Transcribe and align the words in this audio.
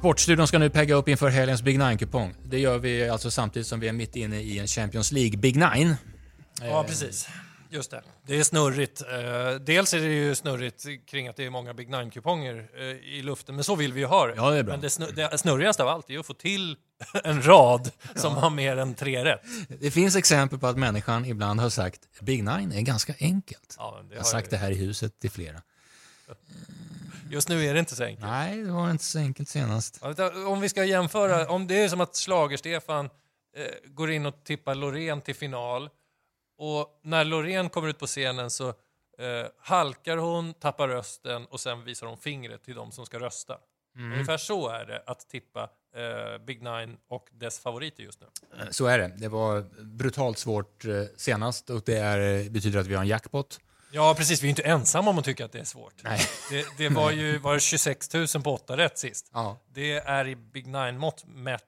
Sportstudion 0.00 0.48
ska 0.48 0.58
nu 0.58 0.70
pegga 0.70 0.94
upp 0.94 1.08
inför 1.08 1.28
helgens 1.28 1.62
Big 1.62 1.78
Nine-kupong. 1.78 2.34
Det 2.44 2.58
gör 2.58 2.78
vi 2.78 3.08
alltså 3.08 3.30
samtidigt 3.30 3.66
som 3.68 3.80
vi 3.80 3.88
är 3.88 3.92
mitt 3.92 4.16
inne 4.16 4.40
i 4.40 4.58
en 4.58 4.66
Champions 4.66 5.12
League 5.12 5.38
Big 5.38 5.56
Nine. 5.56 5.96
Ja, 6.62 6.84
precis. 6.88 7.28
Just 7.70 7.90
det. 7.90 8.02
Det 8.26 8.38
är 8.38 8.42
snurrigt. 8.44 9.02
Eh, 9.02 9.60
dels 9.60 9.94
är 9.94 9.98
det 10.00 10.06
ju 10.14 10.34
snurrigt 10.34 10.84
kring 11.10 11.28
att 11.28 11.36
det 11.36 11.44
är 11.44 11.50
många 11.50 11.74
Big 11.74 11.88
Nine-kuponger 11.90 12.68
eh, 12.78 12.84
i 12.84 13.22
luften, 13.22 13.54
men 13.54 13.64
så 13.64 13.76
vill 13.76 13.92
vi 13.92 14.00
ju 14.00 14.06
ha 14.06 14.26
det. 14.26 14.34
Ja, 14.36 14.50
det 14.50 14.58
är 14.58 14.62
bra. 14.62 14.72
Men 14.74 14.80
det, 14.80 14.90
snur, 14.90 15.12
det 15.16 15.38
snurrigaste 15.38 15.82
av 15.82 15.88
allt 15.88 16.10
är 16.10 16.18
att 16.18 16.26
få 16.26 16.34
till 16.34 16.76
en 17.24 17.42
rad 17.46 17.90
som 18.14 18.34
har 18.34 18.50
mer 18.50 18.76
än 18.76 18.94
tre 18.94 19.24
rätt. 19.24 19.40
Det 19.80 19.90
finns 19.90 20.16
exempel 20.16 20.58
på 20.58 20.66
att 20.66 20.78
människan 20.78 21.24
ibland 21.24 21.60
har 21.60 21.70
sagt 21.70 22.00
Big 22.20 22.44
Nine 22.44 22.72
är 22.72 22.80
ganska 22.80 23.14
enkelt. 23.20 23.74
Ja, 23.78 24.00
Jag 24.08 24.16
har 24.16 24.16
har 24.16 24.24
sagt 24.24 24.46
ju- 24.46 24.50
det 24.50 24.56
här 24.56 24.70
i 24.70 24.74
huset 24.74 25.18
till 25.20 25.30
flera. 25.30 25.62
Just 27.30 27.48
nu 27.48 27.64
är 27.64 27.74
det 27.74 27.80
inte 27.80 27.96
så 27.96 28.04
enkelt. 28.04 28.26
Nej, 28.26 28.62
det 28.62 28.72
var 28.72 28.90
inte 28.90 29.04
så 29.04 29.18
enkelt 29.18 29.48
senast. 29.48 30.02
Om 30.46 30.60
vi 30.60 30.68
ska 30.68 30.84
jämföra, 30.84 31.48
om 31.48 31.66
det 31.66 31.82
är 31.82 31.88
som 31.88 32.00
att 32.00 32.14
Schlager-Stefan 32.16 33.10
eh, 33.56 33.66
går 33.84 34.10
in 34.10 34.26
och 34.26 34.44
tippar 34.44 34.74
Loreen 34.74 35.20
till 35.20 35.34
final 35.34 35.90
och 36.58 37.00
när 37.02 37.24
Loreen 37.24 37.68
kommer 37.68 37.88
ut 37.88 37.98
på 37.98 38.06
scenen 38.06 38.50
så 38.50 38.68
eh, 38.68 38.74
halkar 39.60 40.16
hon, 40.16 40.54
tappar 40.54 40.88
rösten 40.88 41.44
och 41.46 41.60
sen 41.60 41.84
visar 41.84 42.06
hon 42.06 42.18
fingret 42.18 42.62
till 42.64 42.74
de 42.74 42.92
som 42.92 43.06
ska 43.06 43.18
rösta. 43.18 43.58
Ungefär 43.98 44.36
så 44.36 44.68
är 44.68 44.84
det 44.84 45.02
att 45.06 45.28
tippa 45.28 45.62
eh, 45.96 46.44
Big 46.46 46.62
Nine 46.62 46.96
och 47.08 47.28
dess 47.32 47.58
favoriter 47.58 48.02
just 48.02 48.20
nu. 48.20 48.26
Eh, 48.58 48.66
Så 48.70 48.86
är 48.86 48.98
det. 48.98 49.12
Det 49.16 49.28
var 49.28 49.60
brutalt 49.84 50.38
svårt 50.38 50.84
eh, 50.84 51.02
senast 51.16 51.70
och 51.70 51.82
det 51.86 51.96
är, 51.98 52.50
betyder 52.50 52.80
att 52.80 52.86
vi 52.86 52.94
har 52.94 53.02
en 53.02 53.08
jackpot. 53.08 53.60
Ja, 53.90 54.14
precis. 54.14 54.42
Vi 54.42 54.46
är 54.46 54.50
inte 54.50 54.62
ensamma 54.62 55.10
om 55.10 55.18
att 55.18 55.24
tycka 55.24 55.44
att 55.44 55.52
det 55.52 55.60
är 55.60 55.64
svårt. 55.64 55.94
Nej. 56.02 56.20
Det, 56.50 56.66
det 56.78 56.88
var 56.88 57.10
ju 57.10 57.38
var 57.38 57.54
det 57.54 57.60
26 57.60 58.14
000 58.14 58.26
på 58.44 58.54
åtta 58.54 58.76
rätt 58.76 58.98
sist. 58.98 59.30
Ja. 59.32 59.58
Det 59.74 59.92
är 59.92 60.28
i 60.28 60.36
Big 60.36 60.66
Nine-mått 60.66 61.24
mätt 61.26 61.64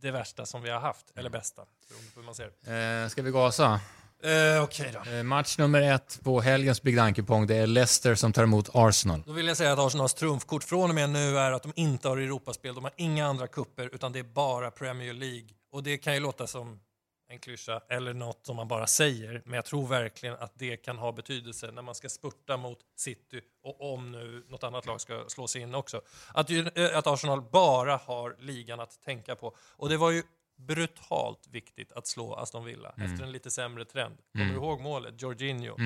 det 0.00 0.10
värsta 0.10 0.46
som 0.46 0.62
vi 0.62 0.70
har 0.70 0.80
haft, 0.80 1.06
eller 1.16 1.30
bästa, 1.30 1.62
beroende 1.88 2.10
på 2.14 2.20
hur 2.20 2.26
man 2.26 2.34
ser 2.34 2.50
det. 2.64 3.02
Eh, 3.02 3.08
ska 3.08 3.22
vi 3.22 3.30
gasa? 3.30 3.80
Eh, 4.24 4.62
Okej 4.62 4.94
då. 5.04 5.10
Eh, 5.10 5.22
match 5.22 5.58
nummer 5.58 5.82
ett 5.82 6.20
på 6.22 6.40
helgens 6.40 6.82
Big 6.82 6.96
Nine-kupong, 6.96 7.46
det 7.46 7.56
är 7.56 7.66
Leicester 7.66 8.14
som 8.14 8.32
tar 8.32 8.42
emot 8.42 8.70
Arsenal. 8.74 9.22
Då 9.26 9.32
vill 9.32 9.46
jag 9.46 9.56
säga 9.56 9.72
att 9.72 9.78
Arsenals 9.78 10.14
trumfkort 10.14 10.64
från 10.64 10.88
och 10.90 10.94
med 10.94 11.10
nu 11.10 11.38
är 11.38 11.52
att 11.52 11.62
de 11.62 11.72
inte 11.76 12.08
har 12.08 12.16
Europaspel, 12.16 12.74
de 12.74 12.84
har 12.84 12.92
inga 12.96 13.26
andra 13.26 13.46
kupper 13.46 13.90
utan 13.94 14.12
det 14.12 14.18
är 14.18 14.22
bara 14.22 14.70
Premier 14.70 15.12
League. 15.12 15.48
Och 15.72 15.82
det 15.82 15.98
kan 15.98 16.14
ju 16.14 16.20
låta 16.20 16.46
som 16.46 16.80
en 17.28 17.38
klyscha 17.38 17.80
eller 17.88 18.14
något 18.14 18.46
som 18.46 18.56
man 18.56 18.68
bara 18.68 18.86
säger, 18.86 19.42
men 19.44 19.54
jag 19.54 19.64
tror 19.64 19.86
verkligen 19.86 20.34
att 20.34 20.52
det 20.54 20.76
kan 20.76 20.98
ha 20.98 21.12
betydelse 21.12 21.70
när 21.70 21.82
man 21.82 21.94
ska 21.94 22.08
spurta 22.08 22.56
mot 22.56 22.78
City 22.96 23.40
och 23.62 23.92
om 23.94 24.12
nu 24.12 24.44
något 24.48 24.64
annat 24.64 24.86
lag 24.86 25.00
ska 25.00 25.24
slå 25.28 25.48
sig 25.48 25.62
in 25.62 25.74
också. 25.74 26.00
Att, 26.34 26.50
eh, 26.50 26.98
att 26.98 27.06
Arsenal 27.06 27.42
bara 27.42 27.96
har 27.96 28.36
ligan 28.38 28.80
att 28.80 29.00
tänka 29.02 29.34
på. 29.36 29.56
Och 29.58 29.88
det 29.88 29.96
var 29.96 30.10
ju 30.10 30.22
brutalt 30.56 31.48
viktigt 31.50 31.92
att 31.92 32.06
slå 32.06 32.34
Aston 32.34 32.64
Villa 32.64 32.94
efter 32.96 33.24
en 33.24 33.32
lite 33.32 33.50
sämre 33.50 33.84
trend. 33.84 34.16
Kommer 34.32 34.46
du 34.50 34.54
ihåg 34.54 34.80
målet? 34.80 35.22
Jorginho 35.22 35.76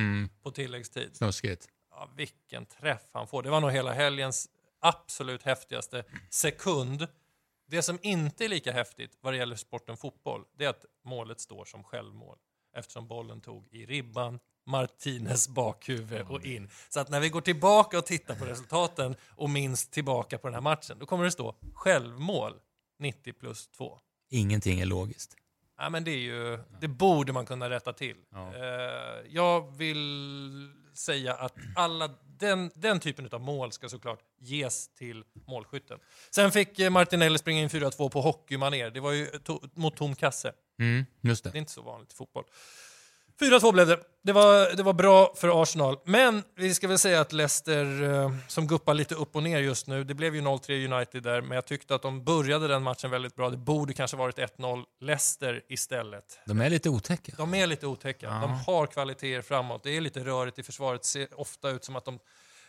på 0.42 0.50
tilläggstid. 0.50 1.16
Snuskigt. 1.16 1.69
Ja, 1.91 2.09
vilken 2.16 2.66
träff 2.66 3.03
han 3.12 3.27
får. 3.27 3.42
Det 3.42 3.50
var 3.50 3.61
nog 3.61 3.70
hela 3.70 3.92
helgens 3.92 4.48
absolut 4.81 5.42
häftigaste 5.42 6.05
sekund. 6.31 7.06
Det 7.70 7.83
som 7.83 7.98
inte 8.02 8.44
är 8.44 8.48
lika 8.48 8.72
häftigt 8.72 9.19
vad 9.20 9.33
det 9.33 9.36
gäller 9.36 9.56
sporten 9.56 9.97
fotboll, 9.97 10.44
det 10.58 10.64
är 10.64 10.69
att 10.69 10.84
målet 11.05 11.41
står 11.41 11.64
som 11.64 11.84
självmål. 11.84 12.38
Eftersom 12.77 13.08
bollen 13.08 13.41
tog 13.41 13.69
i 13.70 13.86
ribban, 13.86 14.38
Martinez 14.66 15.48
bakhuvud 15.48 16.27
och 16.28 16.44
in. 16.44 16.70
Så 16.88 17.00
att 17.00 17.08
när 17.08 17.20
vi 17.20 17.28
går 17.28 17.41
tillbaka 17.41 17.98
och 17.98 18.06
tittar 18.06 18.34
på 18.34 18.44
resultaten 18.44 19.16
och 19.30 19.50
minns 19.50 19.88
tillbaka 19.88 20.38
på 20.38 20.47
den 20.47 20.55
här 20.55 20.60
matchen, 20.60 20.98
då 20.98 21.06
kommer 21.06 21.25
det 21.25 21.30
stå 21.30 21.55
självmål 21.75 22.52
90 22.98 23.33
plus 23.33 23.69
2. 23.69 23.98
Ingenting 24.30 24.80
är 24.80 24.86
logiskt. 24.86 25.36
Ja, 25.78 25.91
men 25.91 26.04
det, 26.04 26.10
är 26.10 26.19
ju, 26.19 26.59
det 26.81 26.88
borde 26.88 27.32
man 27.32 27.47
kunna 27.47 27.71
rätta 27.71 27.92
till. 27.92 28.16
Eh, 28.34 29.26
jag 29.28 29.76
vill 29.76 30.72
säga 30.94 31.34
att 31.34 31.54
alla, 31.76 32.10
den, 32.38 32.71
den 32.75 33.00
typen 33.00 33.28
av 33.32 33.41
mål 33.41 33.72
ska 33.72 33.88
såklart 33.88 34.21
ges 34.38 34.88
till 34.88 35.25
målskytten. 35.47 35.99
Sen 36.31 36.53
fick 36.53 36.78
eh, 36.78 36.91
Martinelli 36.91 37.38
springa 37.38 37.62
in 37.62 37.69
4-2 37.69 38.09
på 38.09 38.21
hockeymanér. 38.21 38.91
Det 38.91 39.00
var 39.00 39.12
ju 39.12 39.26
to, 39.26 39.60
mot 39.75 39.97
tom 39.97 40.15
kasse. 40.15 40.53
Mm, 40.81 41.06
just 41.21 41.44
Det 41.44 41.50
är 41.50 41.53
det. 41.53 41.59
inte 41.59 41.72
så 41.72 41.82
vanligt 41.82 42.12
i 42.12 42.16
fotboll. 42.16 42.44
4-2 43.41 43.72
blev 43.72 43.87
det. 43.87 43.99
Det 44.22 44.32
var, 44.32 44.76
det 44.76 44.82
var 44.82 44.93
bra 44.93 45.34
för 45.37 45.62
Arsenal. 45.62 45.99
Men 46.04 46.43
vi 46.54 46.75
ska 46.75 46.88
väl 46.88 46.99
säga 46.99 47.21
att 47.21 47.32
Leicester, 47.32 48.03
eh, 48.03 48.34
som 48.49 48.66
guppar 48.66 48.94
lite 48.94 49.15
upp 49.15 49.37
och 49.37 49.43
ner 49.43 49.59
just 49.59 49.87
nu, 49.87 50.04
det 50.04 50.15
blev 50.15 50.34
ju 50.34 50.41
0-3 50.41 50.94
United 50.94 51.22
där, 51.22 51.41
men 51.41 51.54
jag 51.54 51.66
tyckte 51.66 51.94
att 51.94 52.03
de 52.03 52.25
började 52.25 52.69
den 52.69 52.82
matchen 52.82 53.10
väldigt 53.10 53.37
bra. 53.37 53.50
Det 53.50 53.56
borde 53.56 53.93
kanske 53.93 54.16
varit 54.16 54.38
1-0 54.38 54.84
Leicester 55.00 55.62
istället. 55.69 56.38
De 56.47 56.60
är 56.60 56.71
lite 56.71 56.88
otäcka. 56.91 57.32
De 57.37 57.54
är 57.54 57.66
lite 57.66 57.87
otäcka. 57.87 58.31
De 58.31 58.50
har 58.66 58.87
kvaliteter 58.87 59.43
framåt. 59.43 59.82
Det 59.82 59.97
är 59.97 60.00
lite 60.00 60.21
rörigt 60.21 60.59
i 60.59 60.62
försvaret. 60.62 61.03
Det 61.03 61.09
ser 61.09 61.41
ofta 61.41 61.71
ut 61.71 61.84
som 61.84 61.97
att 61.97 62.04
de, 62.04 62.19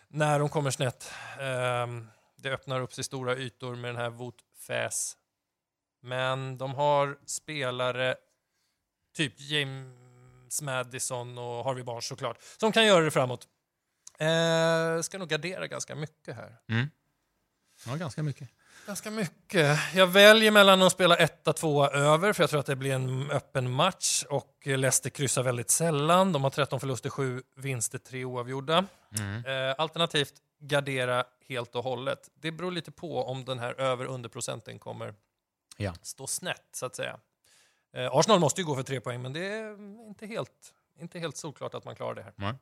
när 0.08 0.40
de 0.40 0.50
kommer 0.50 0.72
snett, 0.72 1.12
ehm, 1.40 2.08
det 2.38 2.50
öppnar 2.50 2.81
upp 2.81 2.94
sig 2.94 3.03
stora 3.03 3.35
ytor 3.35 3.75
med 3.75 3.90
den 3.90 4.02
här 4.02 4.09
Wout 4.09 4.35
Faes. 4.68 5.18
Men 6.02 6.58
de 6.58 6.74
har 6.74 7.18
spelare, 7.25 8.16
typ 9.16 9.34
James 9.38 10.09
Madison 10.61 11.37
och 11.37 11.63
Harvey 11.65 11.83
Barnes 11.83 12.05
såklart, 12.07 12.37
som 12.59 12.71
kan 12.71 12.85
göra 12.85 13.03
det 13.05 13.11
framåt. 13.11 13.47
Eh, 14.19 15.01
ska 15.01 15.17
nog 15.17 15.27
gardera 15.29 15.67
ganska 15.67 15.95
mycket 15.95 16.35
här. 16.35 16.55
Ja, 17.85 17.95
ganska 17.95 18.23
mycket. 18.23 18.49
Ganska 18.87 19.11
mycket. 19.11 19.79
Jag 19.95 20.07
väljer 20.07 20.51
mellan 20.51 20.81
att 20.81 20.91
spela 20.91 21.15
1-2 21.17 21.89
över, 21.91 22.33
för 22.33 22.43
jag 22.43 22.49
tror 22.49 22.59
att 22.59 22.65
det 22.65 22.75
blir 22.75 22.93
en 22.93 23.31
öppen 23.31 23.71
match. 23.71 24.23
Och 24.29 24.57
Leicester 24.65 25.09
kryssar 25.09 25.43
väldigt 25.43 25.69
sällan. 25.69 26.31
De 26.33 26.43
har 26.43 26.49
13 26.49 26.79
förluster, 26.79 27.09
7 27.09 27.43
vinster, 27.55 27.97
3 27.97 28.25
oavgjorda. 28.25 28.77
Eh, 29.45 29.75
alternativt 29.77 30.33
gardera 30.59 31.25
helt 31.47 31.75
och 31.75 31.83
hållet. 31.83 32.29
Det 32.35 32.51
beror 32.51 32.71
lite 32.71 32.91
på 32.91 33.23
om 33.23 33.45
den 33.45 33.59
här 33.59 33.73
över 33.81 34.05
under 34.05 34.29
procenten 34.29 34.79
kommer 34.79 35.13
Ja. 35.77 35.93
stå 36.01 36.27
snett, 36.27 36.69
så 36.73 36.85
att 36.85 36.95
säga. 36.95 37.19
Eh, 37.94 38.16
Arsenal 38.16 38.39
måste 38.39 38.61
ju 38.61 38.66
gå 38.66 38.75
för 38.75 38.83
tre 38.83 39.00
poäng, 39.00 39.22
men 39.22 39.33
det 39.33 39.45
är 39.45 39.72
inte 40.07 40.25
helt, 40.25 40.73
inte 41.00 41.19
helt 41.19 41.38
solklart 41.38 41.73
att 41.73 41.85
man 41.85 41.95
klarar 41.95 42.16
det 42.16 42.23
här. 42.23 42.55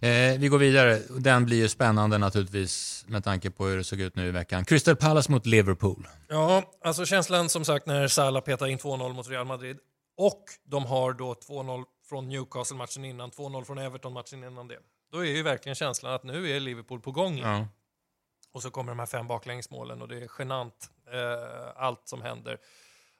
Eh, 0.00 0.38
vi 0.38 0.48
går 0.48 0.58
vidare. 0.58 0.98
Den 1.18 1.44
blir 1.44 1.56
ju 1.56 1.68
spännande 1.68 2.18
naturligtvis 2.18 3.04
med 3.08 3.24
tanke 3.24 3.50
på 3.50 3.66
hur 3.66 3.76
det 3.76 3.84
såg 3.84 4.00
ut 4.00 4.16
nu 4.16 4.28
i 4.28 4.30
veckan. 4.30 4.64
Crystal 4.64 4.96
Palace 4.96 5.32
mot 5.32 5.46
Liverpool. 5.46 6.08
Ja, 6.28 6.62
alltså 6.84 7.06
känslan 7.06 7.48
som 7.48 7.64
sagt 7.64 7.86
när 7.86 8.08
Salah 8.08 8.42
petar 8.42 8.66
in 8.66 8.78
2-0 8.78 9.12
mot 9.12 9.28
Real 9.28 9.46
Madrid 9.46 9.78
och 10.16 10.44
de 10.64 10.84
har 10.84 11.12
då 11.12 11.34
2-0 11.34 11.84
från 12.08 12.28
Newcastle-matchen 12.28 13.04
innan, 13.04 13.30
2-0 13.30 13.64
från 13.64 13.78
Everton-matchen 13.78 14.44
innan 14.44 14.68
det. 14.68 14.78
Då 15.12 15.18
är 15.26 15.30
ju 15.30 15.42
verkligen 15.42 15.74
känslan 15.74 16.12
att 16.12 16.22
nu 16.22 16.50
är 16.50 16.60
Liverpool 16.60 17.00
på 17.00 17.12
gång 17.12 17.34
igen. 17.34 17.48
Ja. 17.48 17.68
Och 18.52 18.62
så 18.62 18.70
kommer 18.70 18.92
de 18.92 18.98
här 18.98 19.06
fem 19.06 19.26
baklängsmålen 19.26 20.02
och 20.02 20.08
det 20.08 20.16
är 20.16 20.30
genant 20.38 20.90
eh, 21.12 21.82
allt 21.82 22.08
som 22.08 22.22
händer. 22.22 22.58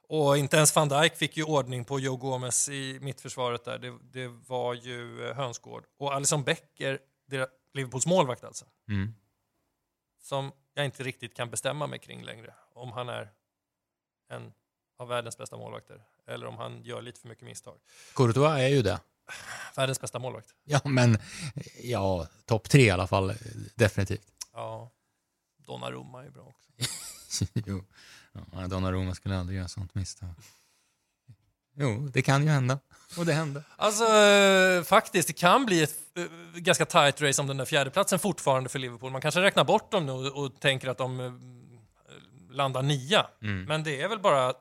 Och 0.08 0.38
inte 0.38 0.56
ens 0.56 0.76
van 0.76 0.88
Dijk 0.88 1.16
fick 1.16 1.36
ju 1.36 1.44
ordning 1.44 1.84
på 1.84 2.00
Joe 2.00 2.16
Gomez 2.16 2.68
i 2.68 2.98
mittförsvaret 3.00 3.64
där. 3.64 3.78
Det, 3.78 3.98
det 4.12 4.28
var 4.28 4.74
ju 4.74 5.28
eh, 5.28 5.36
hönsgård. 5.36 5.84
Och 5.98 6.14
Alisson 6.14 6.44
Becker, 6.44 6.98
Liverpools 7.74 8.06
målvakt 8.06 8.44
alltså, 8.44 8.64
Mm. 8.88 9.14
som 10.22 10.52
jag 10.74 10.84
inte 10.84 11.02
riktigt 11.02 11.36
kan 11.36 11.50
bestämma 11.50 11.86
mig 11.86 11.98
kring 11.98 12.22
längre. 12.24 12.54
Om 12.74 12.92
han 12.92 13.08
är 13.08 13.32
en 14.30 14.52
av 14.98 15.08
världens 15.08 15.38
bästa 15.38 15.56
målvakter 15.56 16.02
eller 16.26 16.46
om 16.46 16.56
han 16.56 16.82
gör 16.84 17.02
lite 17.02 17.20
för 17.20 17.28
mycket 17.28 17.44
misstag. 17.44 17.78
Courtois 18.14 18.50
är 18.60 18.69
ju 18.69 18.82
det. 18.82 19.00
Världens 19.76 20.00
bästa 20.00 20.19
målvakt. 20.19 20.54
Ja, 20.64 20.80
men 20.84 21.19
ja, 21.82 22.26
topp 22.44 22.69
tre 22.70 22.82
i 22.82 22.90
alla 22.90 23.06
fall. 23.06 23.30
eh, 23.30 23.36
Definitivt. 23.74 24.26
Ja. 24.52 24.90
Donnarumma 25.58 26.25
är 26.25 26.31
bra 26.31 26.43
också. 26.43 26.70
jo, 27.66 27.84
ja, 28.52 28.69
Donnarumma 28.69 29.14
skulle 29.14 29.38
aldrig 29.38 29.58
göra 29.58 29.69
sånt 29.69 29.94
misstag. 29.94 30.34
Jo, 31.76 32.08
det 32.12 32.23
kan 32.23 32.43
ju 32.43 32.49
hända. 32.49 32.79
Och 33.19 33.26
det 33.26 33.32
hände. 33.32 33.62
Alltså 33.76 34.05
eh, 34.05 34.82
faktiskt, 34.82 35.29
det 35.29 35.34
kan 35.34 35.67
bli 35.67 35.82
ett 35.82 35.94
eh, 36.17 36.25
ganska 36.61 36.84
tight 36.87 37.23
race 37.23 37.40
om 37.40 37.46
den 37.46 37.56
där 37.56 37.64
fjärdeplatsen 37.64 38.19
fortfarande 38.19 38.69
för 38.69 38.79
Liverpool. 38.79 39.12
Man 39.12 39.20
kanske 39.20 39.40
räknar 39.40 39.64
bort 39.64 39.93
dem 39.93 40.06
nu 40.06 40.12
och, 40.12 40.61
tänker 40.61 40.88
att 40.88 40.99
de 40.99 41.20
eh, 41.20 41.32
landar 42.50 42.82
nia. 42.82 43.26
Men 43.38 43.82
det 43.82 44.02
är 44.02 44.08
väl 44.08 44.20
bara, 44.20 44.55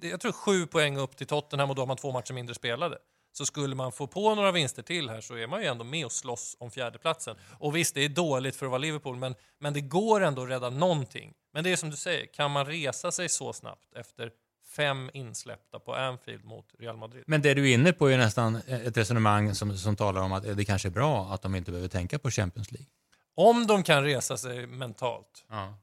jag 0.00 0.20
tror 0.20 0.32
sju 0.32 0.66
poäng 0.66 0.96
upp 0.96 1.16
till 1.16 1.26
Tottenham 1.26 1.70
och 1.70 1.76
då 1.76 1.82
har 1.82 1.86
man 1.86 1.96
två 1.96 2.12
matcher 2.12 2.32
mindre 2.32 2.54
spelade. 2.54 2.98
Så 3.32 3.46
skulle 3.46 3.74
man 3.74 3.92
få 3.92 4.06
på 4.06 4.34
några 4.34 4.52
vinster 4.52 4.82
till 4.82 5.08
här 5.10 5.20
så 5.20 5.34
är 5.34 5.46
man 5.46 5.60
ju 5.60 5.66
ändå 5.66 5.84
med 5.84 6.04
och 6.06 6.12
slåss 6.12 6.56
om 6.60 6.70
fjärdeplatsen. 6.70 7.36
Och 7.58 7.76
visst, 7.76 7.94
det 7.94 8.04
är 8.04 8.08
dåligt 8.08 8.56
för 8.56 8.66
att 8.66 8.70
vara 8.70 8.78
Liverpool, 8.78 9.16
men, 9.16 9.34
men 9.60 9.72
det 9.72 9.80
går 9.80 10.20
ändå 10.20 10.42
att 10.42 10.48
rädda 10.48 10.70
någonting. 10.70 11.34
Men 11.52 11.64
det 11.64 11.72
är 11.72 11.76
som 11.76 11.90
du 11.90 11.96
säger, 11.96 12.26
kan 12.26 12.50
man 12.50 12.66
resa 12.66 13.12
sig 13.12 13.28
så 13.28 13.52
snabbt 13.52 13.94
efter 13.96 14.30
fem 14.76 15.10
insläppta 15.12 15.78
på 15.78 15.94
Anfield 15.94 16.44
mot 16.44 16.66
Real 16.78 16.96
Madrid? 16.96 17.24
Men 17.26 17.42
det 17.42 17.54
du 17.54 17.70
är 17.70 17.74
inne 17.74 17.92
på 17.92 18.10
är 18.10 18.18
nästan 18.18 18.56
ett 18.56 18.96
resonemang 18.96 19.54
som, 19.54 19.76
som 19.76 19.96
talar 19.96 20.22
om 20.22 20.32
att 20.32 20.56
det 20.56 20.64
kanske 20.64 20.88
är 20.88 20.90
bra 20.90 21.26
att 21.34 21.42
de 21.42 21.54
inte 21.54 21.70
behöver 21.70 21.88
tänka 21.88 22.18
på 22.18 22.30
Champions 22.30 22.72
League. 22.72 22.88
Om 23.34 23.66
de 23.66 23.82
kan 23.82 24.04
resa 24.04 24.36
sig 24.36 24.66
mentalt. 24.66 25.44
Ja. 25.48 25.78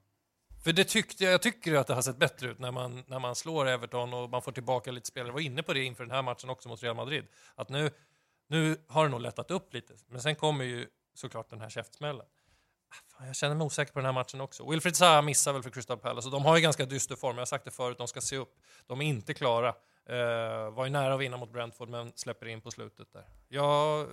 För 0.65 0.73
det 0.73 0.83
tyckte 0.83 1.23
jag, 1.23 1.33
jag 1.33 1.41
tycker 1.41 1.75
att 1.75 1.87
det 1.87 1.93
har 1.93 2.01
sett 2.01 2.17
bättre 2.17 2.49
ut 2.49 2.59
när 2.59 2.71
man, 2.71 3.03
när 3.07 3.19
man 3.19 3.35
slår 3.35 3.67
Everton 3.67 4.13
och 4.13 4.29
man 4.29 4.41
får 4.41 4.51
tillbaka 4.51 4.91
lite 4.91 5.07
spelare. 5.07 5.27
Jag 5.27 5.33
var 5.33 5.41
inne 5.41 5.63
på 5.63 5.73
det 5.73 5.83
inför 5.83 6.03
den 6.03 6.11
här 6.11 6.21
matchen 6.21 6.49
också 6.49 6.69
mot 6.69 6.83
Real 6.83 6.95
Madrid. 6.95 7.27
Att 7.55 7.69
nu, 7.69 7.91
nu 8.47 8.77
har 8.87 9.03
det 9.03 9.11
nog 9.11 9.21
lättat 9.21 9.51
upp 9.51 9.73
lite. 9.73 9.93
Men 10.07 10.21
sen 10.21 10.35
kommer 10.35 10.65
ju 10.65 10.87
såklart 11.13 11.49
den 11.49 11.61
här 11.61 11.69
käftsmällen. 11.69 12.25
Ah, 12.89 13.17
fan, 13.17 13.27
Jag 13.27 13.35
känner 13.35 13.55
mig 13.55 13.65
osäker 13.65 13.93
på 13.93 13.99
den 13.99 14.05
här 14.05 14.13
matchen 14.13 14.41
också. 14.41 14.69
Wilfried 14.69 14.95
Zaha 14.95 15.21
missar 15.21 15.53
väl 15.53 15.63
för 15.63 15.69
Crystal 15.69 15.97
Palace 15.97 16.27
och 16.27 16.31
de 16.31 16.45
har 16.45 16.55
ju 16.55 16.61
ganska 16.61 16.85
dyster 16.85 17.15
form. 17.15 17.35
Jag 17.35 17.41
har 17.41 17.45
sagt 17.45 17.65
det 17.65 17.71
förut, 17.71 17.97
de 17.97 18.07
ska 18.07 18.21
se 18.21 18.37
upp. 18.37 18.55
De 18.87 19.01
är 19.01 19.05
inte 19.05 19.33
klara. 19.33 19.69
Uh, 19.69 20.69
var 20.69 20.85
ju 20.85 20.91
nära 20.91 21.13
att 21.13 21.19
vinna 21.19 21.37
mot 21.37 21.51
Brentford 21.51 21.89
men 21.89 22.11
släpper 22.15 22.45
in 22.45 22.61
på 22.61 22.71
slutet 22.71 23.13
där. 23.13 23.25
Jag, 23.47 24.07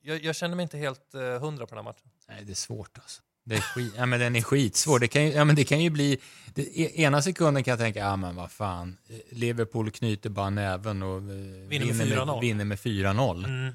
jag, 0.00 0.24
jag 0.24 0.36
känner 0.36 0.56
mig 0.56 0.62
inte 0.62 0.78
helt 0.78 1.14
uh, 1.14 1.38
hundra 1.38 1.66
på 1.66 1.74
den 1.74 1.84
här 1.84 1.92
matchen. 1.92 2.10
Nej, 2.28 2.44
det 2.44 2.52
är 2.52 2.54
svårt 2.54 2.98
alltså. 2.98 3.22
Det 3.48 3.54
är 3.56 3.60
skit, 3.60 3.94
ja, 3.96 4.06
men 4.06 4.20
den 4.20 4.36
är 4.36 4.42
skitsvår. 4.42 4.98
Det 4.98 5.08
kan 5.08 5.24
ju, 5.26 5.32
ja, 5.32 5.44
men 5.44 5.56
det 5.56 5.64
kan 5.64 5.80
ju 5.80 5.90
bli... 5.90 6.18
Det, 6.54 6.62
e- 6.62 7.02
ena 7.02 7.22
sekunden 7.22 7.64
kan 7.64 7.72
jag 7.72 7.78
tänka, 7.78 7.98
ja 7.98 8.16
men 8.16 8.36
vad 8.36 8.50
fan, 8.50 8.96
Liverpool 9.30 9.90
knyter 9.90 10.30
bara 10.30 10.50
näven 10.50 11.02
och 11.02 11.16
eh, 11.16 11.22
Vinner 11.68 11.94
med 11.94 12.06
4-0. 12.06 12.40
vinner 12.40 12.64
med 12.64 12.78
4-0. 12.78 13.44
Mm. 13.44 13.74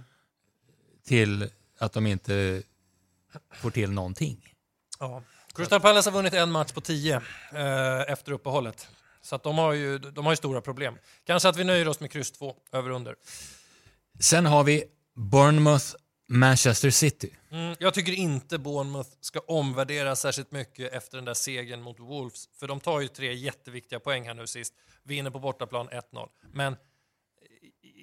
Till 1.08 1.50
att 1.80 1.94
de 1.94 2.08
inte 2.08 2.64
får 3.62 3.72
till 3.72 3.92
någonting. 3.92 4.38
Ja. 5.00 5.24
Crystal 5.56 5.80
Palace 5.82 6.10
har 6.10 6.18
vunnit 6.18 6.34
en 6.34 6.52
match 6.52 6.72
på 6.72 6.82
tio 6.82 7.16
eh, 7.54 8.12
efter 8.12 8.32
uppehållet. 8.32 8.88
Så 9.22 9.38
de, 9.38 9.58
har 9.58 9.74
ju, 9.74 9.98
de 9.98 10.26
har 10.26 10.32
ju 10.34 10.38
stora 10.38 10.62
problem. 10.62 10.96
Kanske 11.26 11.50
att 11.50 11.58
vi 11.58 11.64
nöjer 11.64 11.88
oss 11.88 12.00
med 12.00 12.12
kryss 12.12 12.32
2 12.32 12.56
över 12.72 12.90
under. 12.90 13.16
Sen 14.20 14.46
har 14.46 14.64
vi 14.64 14.84
Bournemouth, 15.16 15.86
Manchester 16.34 16.90
City. 16.90 17.30
Mm, 17.52 17.76
jag 17.80 17.94
tycker 17.94 18.12
inte 18.12 18.58
Bournemouth 18.58 19.10
ska 19.20 19.40
omvärdera 19.40 20.16
särskilt 20.16 20.52
mycket 20.52 20.94
efter 20.94 21.18
den 21.18 21.26
där 21.26 21.34
segern 21.34 21.82
mot 21.82 22.00
Wolves. 22.00 22.50
För 22.60 22.68
de 22.68 22.80
tar 22.80 23.02
ju 23.02 23.08
tre 23.08 23.34
jätteviktiga 23.34 24.00
poäng 24.00 24.28
här 24.28 24.34
nu 24.34 24.48
sist. 24.48 24.74
Vinner 25.04 25.30
på 25.30 25.40
bortaplan 25.40 25.90
1-0. 25.90 26.30
Men 26.54 26.76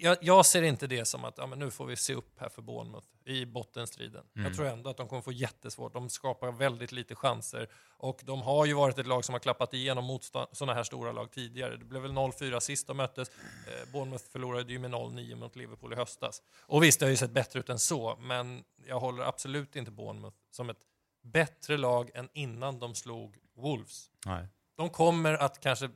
jag, 0.01 0.17
jag 0.21 0.47
ser 0.47 0.63
inte 0.63 0.87
det 0.87 1.05
som 1.05 1.25
att 1.25 1.39
ja, 1.39 1.47
men 1.47 1.59
nu 1.59 1.71
får 1.71 1.87
vi 1.87 1.97
se 1.97 2.15
upp 2.15 2.41
här 2.41 2.49
för 2.49 2.63
Bournemouth 2.63 3.07
i 3.25 3.47
bottenstriden. 3.47 4.25
Jag 4.33 4.55
tror 4.55 4.67
ändå 4.67 4.91
att 4.91 4.97
de 4.97 5.09
kommer 5.09 5.23
få 5.23 5.33
jättesvårt. 5.33 5.93
De 5.93 6.09
skapar 6.09 6.53
väldigt 6.53 6.93
lite 6.93 7.15
chanser 7.15 7.69
och 7.97 8.21
de 8.25 8.43
har 8.43 8.67
ju 8.67 8.75
varit 8.75 8.99
ett 8.99 9.07
lag 9.07 9.25
som 9.25 9.33
har 9.33 9.41
klappat 9.41 9.75
igenom 9.75 10.05
mot 10.05 10.25
sådana 10.53 10.75
här 10.75 10.83
stora 10.83 11.13
lag 11.13 11.31
tidigare. 11.31 11.77
Det 11.77 11.85
blev 11.85 12.03
väl 12.03 12.11
0-4 12.11 12.61
sist 12.61 12.87
de 12.87 12.97
möttes. 12.97 13.29
Eh, 13.29 13.93
Bournemouth 13.93 14.25
förlorade 14.25 14.73
ju 14.73 14.79
med 14.79 14.91
0-9 14.91 15.35
mot 15.35 15.57
Liverpool 15.57 15.93
i 15.93 15.97
höstas. 15.97 16.43
Och 16.67 16.83
visst, 16.83 17.01
det 17.01 17.07
har 17.07 17.11
ju 17.11 17.17
sett 17.17 17.31
bättre 17.31 17.61
ut 17.61 17.69
än 17.69 17.79
så, 17.79 18.17
men 18.21 18.65
jag 18.87 19.01
håller 19.01 19.23
absolut 19.23 19.77
inte 19.77 19.91
Bournemouth 19.91 20.37
som 20.51 20.71
ett 20.71 20.81
bättre 21.23 21.77
lag 21.77 22.11
än 22.15 22.29
innan 22.33 22.79
de 22.79 22.95
slog 22.95 23.37
Wolves. 23.57 24.11
Nej. 24.27 24.47
De 24.77 24.91
kommer 24.91 25.35
att 25.35 25.61
kanske 25.61 25.91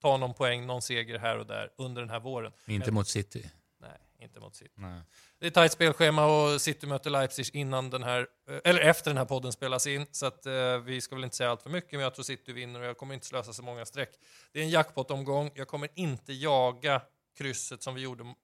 ta 0.00 0.16
någon 0.16 0.34
poäng, 0.34 0.66
någon 0.66 0.82
seger 0.82 1.18
här 1.18 1.38
och 1.38 1.46
där 1.46 1.70
under 1.76 2.02
den 2.02 2.10
här 2.10 2.20
våren. 2.20 2.52
Inte 2.66 2.92
mot 2.92 3.08
City. 3.08 3.50
Nej, 3.80 3.98
inte 4.18 4.40
mot 4.40 4.56
City. 4.56 4.72
Nej. 4.74 5.00
Det 5.38 5.46
är 5.46 5.50
tajt 5.50 5.72
spelschema 5.72 6.26
och 6.26 6.60
City 6.60 6.86
möter 6.86 7.10
Leipzig 7.10 7.50
innan 7.52 7.90
den 7.90 8.02
här, 8.02 8.26
eh, 8.48 8.60
eller 8.64 8.80
efter 8.80 9.10
den 9.10 9.18
här 9.18 9.24
podden 9.24 9.52
spelas 9.52 9.86
in. 9.86 10.06
Så 10.10 10.26
att, 10.26 10.46
eh, 10.46 10.78
vi 10.78 11.00
ska 11.00 11.14
väl 11.14 11.24
inte 11.24 11.36
säga 11.36 11.50
allt 11.50 11.62
för 11.62 11.70
mycket, 11.70 11.92
men 11.92 12.00
jag 12.00 12.14
tror 12.14 12.22
City 12.22 12.52
vinner 12.52 12.80
och 12.80 12.86
jag 12.86 12.96
kommer 12.96 13.14
inte 13.14 13.26
slösa 13.26 13.52
så 13.52 13.62
många 13.62 13.84
streck. 13.84 14.10
Det 14.52 14.60
är 14.60 14.64
en 14.64 14.70
jackpot-omgång. 14.70 15.50
Jag 15.54 15.68
kommer 15.68 15.88
inte 15.94 16.32
jaga 16.32 17.02
krysset 17.38 17.82
som 17.82 17.94
vi 17.94 18.00
gjorde 18.00 18.34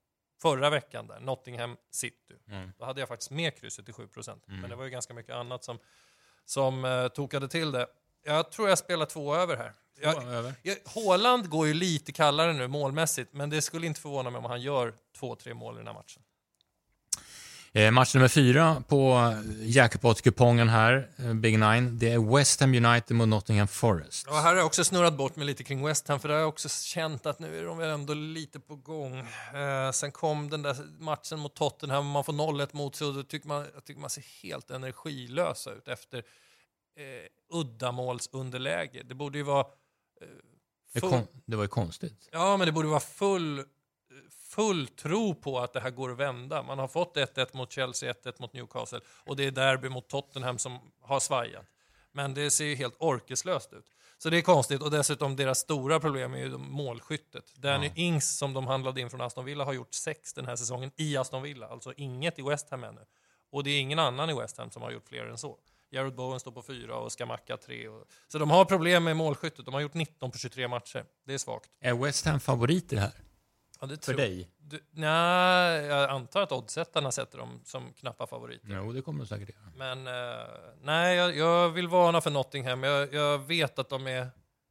förra 0.42 0.70
veckan 0.70 1.06
där, 1.06 1.20
Nottingham 1.20 1.76
City. 1.90 2.34
Mm. 2.48 2.72
Då 2.78 2.84
hade 2.84 3.00
jag 3.00 3.08
faktiskt 3.08 3.30
med 3.30 3.56
krysset 3.56 3.84
till 3.84 3.94
7%. 3.94 4.42
Men 4.46 4.70
det 4.70 4.76
var 4.76 4.84
ju 4.84 4.90
ganska 4.90 5.14
mycket 5.14 5.34
annat 5.34 5.64
som, 5.64 5.78
som 6.44 6.84
uh, 6.84 7.08
tokade 7.08 7.48
till 7.48 7.72
det. 7.72 7.86
Jag 8.24 8.50
tror 8.50 8.68
jag 8.68 8.78
spelar 8.78 9.06
två 9.06 9.34
över 9.34 9.56
här. 9.56 9.72
Jag, 10.00 10.24
över. 10.24 10.54
jag, 10.62 10.76
Haaland 10.94 11.48
går 11.48 11.66
ju 11.66 11.74
lite 11.74 12.12
kallare 12.12 12.52
nu 12.52 12.68
målmässigt, 12.68 13.32
men 13.32 13.50
det 13.50 13.62
skulle 13.62 13.86
inte 13.86 14.00
förvåna 14.00 14.30
mig 14.30 14.38
om 14.38 14.44
han 14.44 14.62
gör 14.62 14.94
två, 15.18 15.36
tre 15.36 15.54
mål 15.54 15.74
i 15.74 15.78
den 15.78 15.86
här 15.86 15.94
matchen. 15.94 16.22
Eh, 17.76 17.90
match 17.90 18.14
nummer 18.14 18.28
fyra 18.28 18.82
på 18.88 19.32
jackpot-kupongen 19.60 20.68
här, 20.68 21.08
eh, 21.16 21.34
Big 21.34 21.58
Nine, 21.58 21.98
det 21.98 22.12
är 22.12 22.36
West 22.36 22.60
Ham 22.60 22.74
United 22.74 23.16
mot 23.16 23.28
Nottingham 23.28 23.68
Forest. 23.68 24.26
Och 24.26 24.34
här 24.34 24.42
har 24.42 24.56
jag 24.56 24.66
också 24.66 24.84
snurrat 24.84 25.14
bort 25.14 25.36
mig 25.36 25.46
lite 25.46 25.64
kring 25.64 25.86
West 25.86 26.08
Ham, 26.08 26.20
för 26.20 26.28
där 26.28 26.34
har 26.34 26.40
jag 26.40 26.48
också 26.48 26.68
känt 26.68 27.26
att 27.26 27.38
nu 27.38 27.58
är 27.58 27.64
de 27.64 27.78
väl 27.78 27.90
ändå 27.90 28.14
lite 28.14 28.60
på 28.60 28.76
gång. 28.76 29.18
Eh, 29.54 29.90
sen 29.92 30.12
kom 30.12 30.50
den 30.50 30.62
där 30.62 30.76
matchen 30.98 31.38
mot 31.38 31.54
Tottenham, 31.54 32.06
man 32.06 32.24
får 32.24 32.32
0-1 32.32 32.68
mot 32.72 32.96
sig 32.96 33.06
och 33.06 33.14
då 33.14 33.22
tycker 33.22 33.48
man, 33.48 33.66
jag 33.74 33.84
tycker 33.84 34.00
man 34.00 34.10
ser 34.10 34.42
helt 34.42 34.70
energilösa 34.70 35.72
ut 35.72 35.88
efter 35.88 36.22
eh, 36.96 37.58
uddamålsunderläge. 37.58 39.02
Det 39.02 39.14
borde 39.14 39.38
ju 39.38 39.44
vara... 39.44 39.66
Eh, 40.20 40.26
Det, 40.92 41.00
full- 41.00 41.10
kon- 41.10 41.26
det 41.46 41.56
var 41.56 41.64
ju 41.64 41.68
konstigt. 41.68 42.28
Ja, 42.32 42.56
men 42.56 42.66
det 42.66 42.72
borde 42.72 42.88
vara 42.88 43.00
full, 43.00 43.64
full 44.30 44.86
tro 44.88 45.34
på 45.34 45.58
att 45.58 45.72
det 45.72 45.80
här 45.80 45.90
går 45.90 46.10
att 46.12 46.16
vända. 46.18 46.62
Man 46.62 46.78
har 46.78 46.88
fått 46.88 47.16
1-1 47.16 47.56
mot 47.56 47.72
Chelsea, 47.72 48.12
1-1 48.12 48.32
mot 48.38 48.52
Newcastle 48.52 49.00
och 49.08 49.36
det 49.36 49.44
är 49.44 49.50
derby 49.50 49.88
mot 49.88 50.08
Tottenham 50.08 50.58
som 50.58 50.78
har 51.00 51.20
svajat. 51.20 51.66
Men 52.12 52.34
det 52.34 52.50
ser 52.50 52.64
ju 52.64 52.74
helt 52.74 52.94
orkeslöst 52.98 53.72
ut. 53.72 53.90
Så 54.18 54.30
det 54.30 54.38
är 54.38 54.42
konstigt 54.42 54.82
och 54.82 54.90
dessutom 54.90 55.36
deras 55.36 55.58
stora 55.58 56.00
problem 56.00 56.34
är 56.34 56.38
ju 56.38 56.58
målskyttet. 56.58 57.54
Danny 57.56 57.90
Ings 57.94 58.36
som 58.38 58.52
de 58.52 58.66
handlade 58.66 59.00
in 59.00 59.10
från 59.10 59.20
Aston 59.20 59.44
Villa 59.44 59.64
har 59.64 59.72
gjort 59.72 59.94
sex 59.94 60.32
den 60.32 60.46
här 60.46 60.56
säsongen 60.56 60.90
i 60.96 61.16
Aston 61.16 61.42
Villa, 61.42 61.68
alltså 61.68 61.92
inget 61.96 62.38
i 62.38 62.42
West 62.42 62.70
Ham 62.70 62.84
ännu. 62.84 63.00
Och 63.50 63.64
det 63.64 63.70
är 63.70 63.80
ingen 63.80 63.98
annan 63.98 64.30
i 64.30 64.34
West 64.34 64.58
Ham 64.58 64.70
som 64.70 64.82
har 64.82 64.90
gjort 64.90 65.08
fler 65.08 65.26
än 65.26 65.38
så. 65.38 65.58
Jared 65.94 66.14
Bowen 66.14 66.40
står 66.40 66.52
på 66.52 66.62
fyra 66.62 66.96
och 66.96 67.12
Skamacka 67.12 67.56
tre. 67.56 67.88
Och... 67.88 68.04
Så 68.28 68.38
de 68.38 68.50
har 68.50 68.64
problem 68.64 69.04
med 69.04 69.16
målskyttet. 69.16 69.64
De 69.64 69.74
har 69.74 69.80
gjort 69.80 69.94
19 69.94 70.30
på 70.30 70.38
23 70.38 70.68
matcher. 70.68 71.04
Det 71.26 71.34
är 71.34 71.38
svagt. 71.38 71.70
Är 71.80 71.94
West 71.94 72.26
Ham 72.26 72.40
favoriter 72.40 72.96
här? 72.96 73.12
Ja, 73.80 73.88
För 73.88 73.96
tror- 73.96 74.16
dig? 74.16 74.50
Du, 74.58 74.84
nej, 74.90 75.84
jag 75.84 76.10
antar 76.10 76.42
att 76.42 76.52
oddsättarna 76.52 77.12
sätter 77.12 77.38
dem 77.38 77.60
som 77.64 77.92
knappa 77.92 78.26
favoriter. 78.26 78.68
Jo, 78.70 78.92
det 78.92 79.02
kommer 79.02 79.18
de 79.18 79.26
säkert 79.26 79.48
göra. 79.48 79.72
Men 79.76 80.06
eh, 80.06 80.46
nej, 80.82 81.16
jag, 81.16 81.36
jag 81.36 81.68
vill 81.68 81.88
varna 81.88 82.20
för 82.20 82.30
Nottingham. 82.30 82.82
Jag, 82.82 83.14
jag 83.14 83.38
vet 83.38 83.78
att 83.78 83.88
de 83.88 84.06
är, 84.06 84.30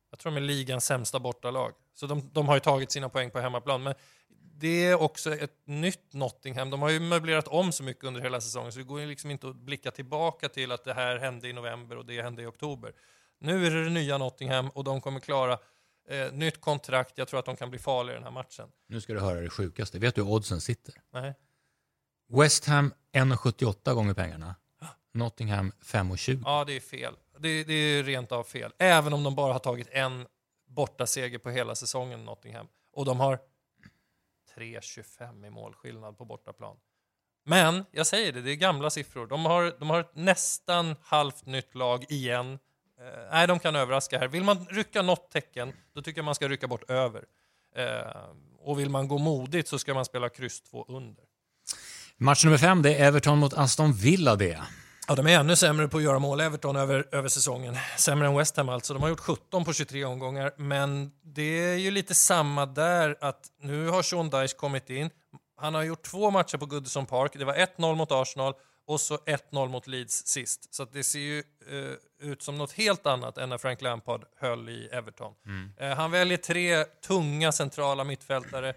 jag 0.10 0.20
tror 0.20 0.32
de 0.32 0.38
är 0.38 0.42
ligans 0.42 0.86
sämsta 0.86 1.20
bortalag. 1.20 1.74
Så 1.94 2.08
de, 2.08 2.30
de 2.34 2.48
har 2.48 2.56
ju 2.56 2.60
tagit 2.60 2.92
sina 2.92 3.10
poäng 3.10 3.32
på 3.32 3.40
hemmaplan. 3.40 3.84
Men 3.84 3.94
det 4.64 4.86
är 4.86 5.02
också 5.02 5.36
ett 5.36 5.62
nytt 5.66 6.14
Nottingham. 6.14 6.70
De 6.70 6.82
har 6.82 6.90
ju 6.90 7.00
möblerat 7.00 7.48
om 7.48 7.72
så 7.72 7.84
mycket 7.84 8.04
under 8.04 8.22
hela 8.22 8.42
säsongen 8.42 8.72
så 8.72 8.80
det 8.80 8.86
går 8.86 9.00
ju 9.00 9.08
liksom 9.08 9.32
inte 9.32 9.50
att 9.50 9.56
blicka 9.56 9.92
tillbaka 9.92 10.50
till 10.50 10.72
att 10.72 10.84
det 10.84 10.94
här 10.94 11.18
hände 11.18 11.48
i 11.48 11.54
november 11.54 11.98
och 11.98 12.06
det 12.06 12.22
hände 12.22 12.44
i 12.44 12.46
oktober. 12.46 12.94
Nu 13.40 13.66
är 13.66 13.72
det 13.72 13.84
det 13.84 13.90
nya 13.90 14.18
Nottingham 14.18 14.70
och 14.70 14.84
de 14.84 15.02
kommer 15.02 15.20
klara 15.20 15.58
eh, 16.10 16.32
nytt 16.32 16.62
kontrakt. 16.62 17.18
Jag 17.18 17.28
tror 17.28 17.40
att 17.40 17.46
de 17.46 17.56
kan 17.56 17.70
bli 17.70 17.80
farliga 17.80 18.16
i 18.16 18.18
den 18.18 18.24
här 18.24 18.32
matchen. 18.32 18.70
Nu 18.88 19.02
ska 19.02 19.14
du 19.14 19.20
höra 19.20 19.40
det 19.40 19.50
sjukaste. 19.50 20.00
Vet 20.00 20.16
du 20.16 20.24
hur 20.24 20.32
oddsen 20.32 20.62
sitter? 20.62 20.94
Nej. 21.14 21.34
West 22.30 22.66
Ham 22.66 22.94
1,78 23.14 23.94
gånger 23.94 24.14
pengarna. 24.14 24.56
Nottingham 25.14 25.72
5,20. 25.82 26.42
Ja, 26.46 26.64
det 26.68 26.76
är 26.76 26.80
fel. 26.80 27.14
Det, 27.40 27.64
det 27.64 27.74
är 27.74 28.04
rent 28.04 28.32
av 28.32 28.44
fel. 28.44 28.74
Även 28.78 29.14
om 29.14 29.24
de 29.24 29.36
bara 29.36 29.54
har 29.54 29.60
tagit 29.60 29.88
en 29.92 30.28
bortaseger 30.68 31.38
på 31.38 31.50
hela 31.50 31.76
säsongen, 31.76 32.26
Nottingham. 32.26 32.68
Och 32.94 33.06
de 33.06 33.20
har 33.20 33.40
3-25 34.58 35.48
i 35.48 35.50
målskillnad 35.50 36.18
på 36.18 36.26
bortaplan. 36.26 36.78
Men, 37.46 37.86
jag 37.92 38.08
säger 38.08 38.32
det, 38.32 38.42
det 38.42 38.52
är 38.52 38.56
gamla 38.56 38.90
siffror. 38.90 39.28
De 39.28 39.46
har, 39.46 39.76
de 39.80 39.90
har 39.90 40.00
ett 40.00 40.16
nästan 40.16 40.96
halvt 41.04 41.46
nytt 41.46 41.76
lag 41.76 42.06
igen. 42.10 42.60
Eh, 43.00 43.30
nej, 43.32 43.48
de 43.48 43.60
kan 43.60 43.76
överraska 43.76 44.20
här. 44.20 44.28
Vill 44.28 44.44
man 44.44 44.66
rycka 44.66 45.02
något 45.02 45.32
tecken, 45.32 45.74
då 45.94 46.02
tycker 46.02 46.20
jag 46.20 46.26
man 46.26 46.36
ska 46.36 46.48
rycka 46.48 46.68
bort 46.68 46.90
över. 46.90 47.26
Eh, 47.76 48.26
och 48.60 48.80
vill 48.80 48.90
man 48.90 49.08
gå 49.08 49.18
modigt 49.18 49.68
så 49.68 49.80
ska 49.80 49.94
man 49.94 50.06
spela 50.06 50.30
kryss 50.30 50.62
2 50.62 50.86
under. 50.88 51.26
Match 52.18 52.46
nummer 52.46 52.58
fem, 52.58 52.82
det 52.82 52.96
är 52.96 53.08
Everton 53.08 53.38
mot 53.38 53.54
Aston 53.54 53.94
Villa 53.94 54.36
det. 54.36 54.64
Ja, 55.08 55.16
de 55.16 55.28
är 55.28 55.40
ännu 55.40 55.56
sämre 55.56 55.88
på 55.88 55.98
att 55.98 56.04
göra 56.04 56.20
mål, 56.20 56.42
Everton, 56.42 56.76
över, 56.76 57.08
över 57.12 57.30
säsongen. 57.30 57.78
Sämre 57.98 58.28
än 58.28 58.38
West 58.38 58.58
Ham 58.58 58.70
alltså. 58.70 58.94
De 58.94 59.02
har 59.02 59.10
gjort 59.10 59.20
17 59.20 59.66
på 59.66 59.74
23 59.74 60.06
omgångar, 60.06 60.54
men 60.58 61.12
det 61.24 61.72
är 61.72 61.76
ju 61.76 61.92
lite 61.92 62.16
samma 62.16 62.66
där 62.66 63.18
att 63.22 63.52
nu 63.60 63.88
har 63.88 64.02
Sean 64.02 64.30
Dyche 64.30 64.56
kommit 64.58 64.90
in. 64.90 65.10
Han 65.58 65.74
har 65.74 65.84
gjort 65.84 66.04
två 66.04 66.32
matcher 66.32 66.58
på 66.58 66.66
Goodison 66.66 67.06
Park. 67.06 67.32
Det 67.34 67.46
var 67.46 67.54
1-0 67.54 67.96
mot 67.96 68.12
Arsenal 68.12 68.54
och 68.88 69.02
så 69.02 69.18
1-0 69.18 69.70
mot 69.70 69.88
Leeds 69.88 70.28
sist. 70.28 70.74
Så 70.74 70.86
det 70.86 71.04
ser 71.04 71.20
ju 71.20 71.44
eh, 71.70 72.30
ut 72.30 72.42
som 72.42 72.58
något 72.58 72.72
helt 72.72 73.06
annat 73.06 73.38
än 73.38 73.50
när 73.50 73.58
Frank 73.58 73.82
Lampard 73.82 74.26
höll 74.40 74.70
i 74.70 74.90
Everton. 74.92 75.34
Eh, 75.78 75.90
han 75.90 76.12
väljer 76.12 76.38
tre 76.38 76.84
tunga 76.84 77.52
centrala 77.52 78.04
mittfältare 78.04 78.70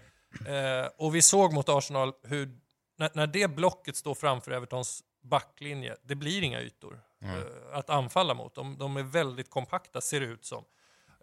eh, 0.47 0.87
och 0.97 1.15
vi 1.15 1.21
såg 1.21 1.53
mot 1.53 1.69
Arsenal 1.69 2.13
hur 2.23 2.49
när, 2.97 3.11
när 3.13 3.27
det 3.27 3.47
blocket 3.47 3.95
står 3.95 4.15
framför 4.15 4.51
Evertons 4.51 5.03
backlinje, 5.21 5.95
det 6.03 6.15
blir 6.15 6.43
inga 6.43 6.61
ytor 6.61 7.01
eh, 7.21 7.77
att 7.77 7.89
anfalla 7.89 8.33
mot. 8.33 8.55
De, 8.55 8.77
de 8.77 8.97
är 8.97 9.03
väldigt 9.03 9.49
kompakta, 9.49 10.01
ser 10.01 10.19
det 10.19 10.25
ut 10.25 10.45
som. 10.45 10.65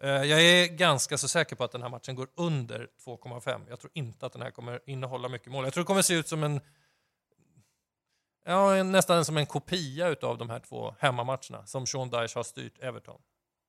Eh, 0.01 0.09
jag 0.09 0.41
är 0.41 0.67
ganska 0.67 1.17
så 1.17 1.27
säker 1.27 1.55
på 1.55 1.63
att 1.63 1.71
den 1.71 1.81
här 1.81 1.89
matchen 1.89 2.15
går 2.15 2.27
under 2.35 2.87
2,5. 3.05 3.65
Jag 3.69 3.79
tror 3.79 3.91
inte 3.95 4.25
att 4.25 4.33
den 4.33 4.41
här 4.41 4.51
kommer 4.51 4.79
innehålla 4.85 5.29
mycket 5.29 5.51
mål. 5.51 5.63
Jag 5.63 5.73
tror 5.73 5.83
det 5.83 5.87
kommer 5.87 6.01
se 6.01 6.13
ut 6.13 6.27
som 6.27 6.43
en 6.43 6.61
Ja, 8.47 8.83
nästan 8.83 9.25
som 9.25 9.37
en 9.37 9.45
kopia 9.45 10.07
utav 10.07 10.37
de 10.37 10.49
här 10.49 10.59
två 10.59 10.95
hemmamatcherna 10.99 11.65
som 11.65 11.85
Sean 11.85 12.09
Dyche 12.09 12.35
har 12.35 12.43
styrt 12.43 12.79
Everton. 12.79 13.21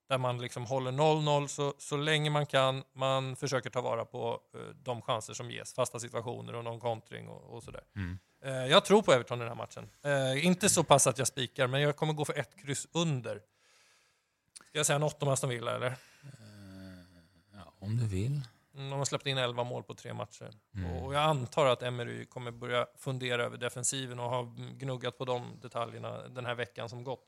där 0.09 0.19
man 0.19 0.39
liksom 0.39 0.67
håller 0.67 0.93
0-0 0.93 1.47
så, 1.47 1.75
så 1.79 1.97
länge 1.97 2.31
man 2.31 2.47
kan. 2.47 2.85
Man 2.93 3.37
försöker 3.37 3.71
ta 3.71 3.81
vara 3.81 4.05
på 4.05 4.41
eh, 4.55 4.61
de 4.61 5.03
chanser 5.03 5.35
som 5.35 5.51
ges, 5.51 5.75
fasta 5.75 6.01
situationer 6.01 6.55
och 6.55 6.65
någon 6.65 6.81
kontring 6.81 7.29
och, 7.29 7.57
och 7.57 7.63
sådär. 7.63 7.85
Mm. 7.97 8.19
Eh, 8.45 8.67
jag 8.67 8.85
tror 8.85 9.03
på 9.03 9.13
Everton 9.13 9.39
i 9.39 9.41
den 9.41 9.49
här 9.49 9.55
matchen. 9.57 9.91
Eh, 10.05 10.47
inte 10.47 10.69
så 10.69 10.85
pass 10.85 11.07
att 11.07 11.19
jag 11.19 11.27
spikar, 11.27 11.67
men 11.67 11.81
jag 11.81 11.97
kommer 11.97 12.13
gå 12.13 12.25
för 12.25 12.39
ett 12.39 12.57
kryss 12.61 12.87
under. 12.93 13.43
Ska 14.69 14.79
jag 14.79 14.87
säga 14.87 14.99
något 14.99 15.23
om 15.23 15.29
Aston 15.29 15.51
Villa 15.51 15.77
eller? 15.77 15.95
Ja, 17.55 17.73
om 17.79 17.97
du 17.97 18.07
vill. 18.07 18.41
Mm, 18.75 18.91
De 18.91 18.99
har 18.99 19.05
släppt 19.05 19.27
in 19.27 19.39
11 19.39 19.65
mål 19.65 19.83
på 19.83 19.95
tre 19.95 20.15
matcher. 20.15 20.51
Mm. 20.75 20.91
Och 20.97 21.15
jag 21.15 21.23
antar 21.23 21.67
att 21.67 21.83
Emery 21.83 22.25
kommer 22.27 22.51
börja 22.51 22.87
fundera 22.99 23.45
över 23.45 23.57
defensiven 23.59 24.21
och 24.21 24.31
ha 24.31 24.43
gnuggat 24.73 25.19
på 25.19 25.25
de 25.25 25.59
detaljerna 25.63 26.29
den 26.29 26.47
här 26.47 26.55
veckan 26.55 26.89
som 26.89 27.05
gått. 27.05 27.25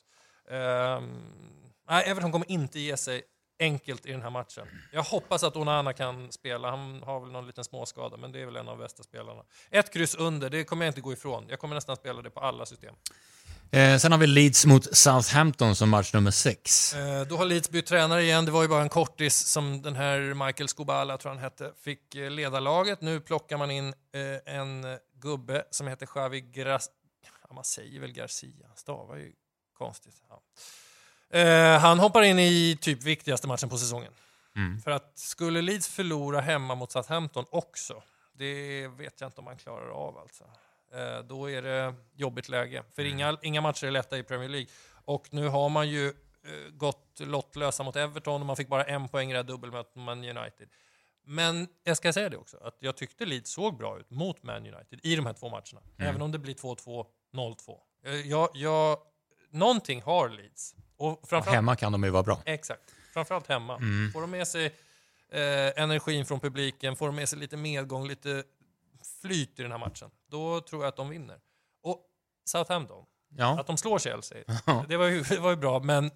Ehm, 0.51 1.21
nej, 1.89 2.05
Everton 2.07 2.33
kommer 2.33 2.51
inte 2.51 2.81
ge 2.81 2.97
sig 2.97 3.23
enkelt 3.61 4.07
i 4.07 4.13
den 4.13 4.23
här 4.23 4.31
matchen. 4.31 4.67
Jag 4.93 5.03
hoppas 5.03 5.43
att 5.43 5.57
Onana 5.57 5.93
kan 5.93 6.33
spela. 6.33 6.71
Han 6.71 7.03
har 7.03 7.21
väl 7.21 7.31
någon 7.31 7.47
liten 7.47 7.65
småskada, 7.65 8.17
men 8.17 8.33
det 8.33 8.41
är 8.41 8.47
väl 8.47 8.57
en 8.57 8.69
av 8.69 8.79
bästa 8.79 9.03
spelarna. 9.03 9.43
Ett 9.71 9.93
kryss 9.93 10.15
under, 10.15 10.51
det 10.51 10.65
kommer 10.65 10.85
jag 10.85 10.91
inte 10.91 11.01
gå 11.01 11.13
ifrån. 11.13 11.47
Jag 11.49 11.59
kommer 11.59 11.75
nästan 11.75 11.97
spela 11.97 12.23
det 12.23 12.31
på 12.31 12.41
alla 12.41 12.67
system. 12.67 12.95
Eh, 13.71 13.97
sen 13.99 14.13
har 14.13 14.19
vi 14.19 14.27
Leeds 14.27 14.67
mot 14.67 14.97
Southampton 14.97 15.77
som 15.77 15.89
match 15.91 16.15
nummer 16.15 16.31
sex. 16.31 16.95
Eh, 16.95 17.27
Då 17.27 17.37
har 17.37 17.45
Leeds 17.45 17.71
bytt 17.71 17.87
tränare 17.87 18.23
igen. 18.23 18.45
Det 18.45 18.51
var 18.51 18.63
ju 18.63 18.69
bara 18.69 18.83
en 18.83 18.89
kortis 18.89 19.37
som 19.37 19.83
den 19.83 19.97
här 19.97 20.47
Michael 20.47 20.69
Scobala, 20.69 21.19
tror 21.19 21.33
han 21.33 21.39
hette, 21.39 21.73
fick 21.85 22.15
eh, 22.15 22.31
leda 22.31 22.61
laget. 22.61 23.01
Nu 23.01 23.21
plockar 23.21 23.57
man 23.57 23.71
in 23.71 23.89
eh, 23.89 24.55
en 24.55 24.99
gubbe 25.15 25.65
som 25.71 25.87
heter 25.89 26.07
Xavi 26.07 26.41
Gras... 26.41 26.91
Ja, 27.49 27.55
man 27.55 27.65
säger 27.65 28.01
väl 28.01 28.13
Garcia, 28.13 28.67
han 28.69 28.77
stavar 28.77 29.17
ju 29.17 29.33
konstigt. 29.79 30.23
Ja. 30.29 30.43
Eh, 31.31 31.79
han 31.79 31.99
hoppar 31.99 32.23
in 32.23 32.39
i 32.39 32.79
typ 32.81 33.03
viktigaste 33.03 33.49
matchen 33.49 33.69
på 33.69 33.79
säsongen. 33.79 34.13
Mm. 34.57 34.81
För 34.81 34.91
att 34.91 35.19
skulle 35.19 35.63
Leeds 35.63 35.89
förlora 35.89 36.41
hemma 36.41 36.75
mot 36.75 36.93
Southampton 36.93 37.45
också, 37.51 38.03
det 38.33 38.89
vet 38.89 39.21
jag 39.21 39.29
inte 39.29 39.39
om 39.39 39.45
man 39.45 39.57
klarar 39.57 39.89
av 39.91 40.19
alltså. 40.19 40.45
Eh, 40.95 41.19
då 41.25 41.51
är 41.51 41.63
det 41.63 41.95
jobbigt 42.17 42.49
läge. 42.49 42.83
För 42.95 43.05
inga, 43.05 43.39
inga 43.43 43.61
matcher 43.61 43.87
är 43.87 43.91
lätta 43.91 44.19
i 44.19 44.23
Premier 44.23 44.49
League. 44.49 44.69
Och 45.05 45.27
nu 45.31 45.49
har 45.49 45.69
man 45.69 45.89
ju 45.89 46.07
eh, 46.09 46.71
gått 46.73 47.21
lottlösa 47.21 47.83
mot 47.83 47.97
Everton 47.97 48.41
och 48.41 48.47
man 48.47 48.57
fick 48.57 48.69
bara 48.69 48.85
en 48.85 49.09
poäng 49.09 49.31
i 49.31 49.33
det 49.33 49.39
här 49.39 49.45
dubbelmötet 49.45 49.95
med 49.97 50.05
Man 50.05 50.19
United. 50.19 50.69
Men 51.25 51.69
jag 51.85 51.97
ska 51.97 52.13
säga 52.13 52.29
det 52.29 52.37
också, 52.37 52.57
att 52.63 52.77
jag 52.81 52.97
tyckte 52.97 53.25
Leeds 53.25 53.51
såg 53.51 53.77
bra 53.79 53.99
ut 53.99 54.11
mot 54.11 54.43
Man 54.43 54.57
United 54.67 55.01
i 55.03 55.17
de 55.17 55.27
här 55.27 55.33
två 55.33 55.49
matcherna. 55.49 55.81
Även 55.99 56.23
om 56.23 56.33
det 56.33 56.39
blir 56.39 56.55
2-2, 56.55 57.07
0-2. 57.33 57.77
Eh, 58.05 58.15
Jag, 58.15 58.49
jag, 58.55 58.99
någonting 59.51 60.03
har 60.03 60.29
Leeds. 60.29 60.75
Och 60.99 61.33
Och 61.33 61.45
hemma 61.45 61.77
kan 61.77 61.93
de 61.93 62.05
ju 62.05 62.11
vara 62.11 62.23
bra. 62.23 62.43
Exakt. 62.45 62.95
Framförallt 63.13 63.47
hemma. 63.47 63.77
Mm. 63.77 64.13
Får 64.13 64.21
de 64.21 64.31
med 64.31 64.49
sig 64.49 64.67
eh, 65.29 65.83
energin 65.83 66.27
från 66.27 66.41
publiken, 66.41 66.97
får 66.97 67.07
de 67.07 67.17
med 67.17 67.29
sig 67.29 67.39
lite 67.39 67.57
medgång, 67.57 68.09
lite 68.09 68.45
flyt 69.23 69.59
i 69.61 69.63
den 69.63 69.73
här 69.73 69.79
matchen, 69.79 70.11
då 70.27 70.61
tror 70.61 70.83
jag 70.83 70.89
att 70.89 70.97
de 70.97 71.09
vinner. 71.09 71.41
Och 71.83 72.05
Southampton, 72.45 73.05
Ja. 73.37 73.61
att 73.61 73.67
de 73.67 73.77
slår 73.77 73.99
Chelsea, 73.99 74.45
det 74.89 74.97
var 74.97 75.07
ju, 75.07 75.23
det 75.23 75.39
var 75.39 75.51
ju 75.51 75.57
bra, 75.57 75.81
men 75.81 76.11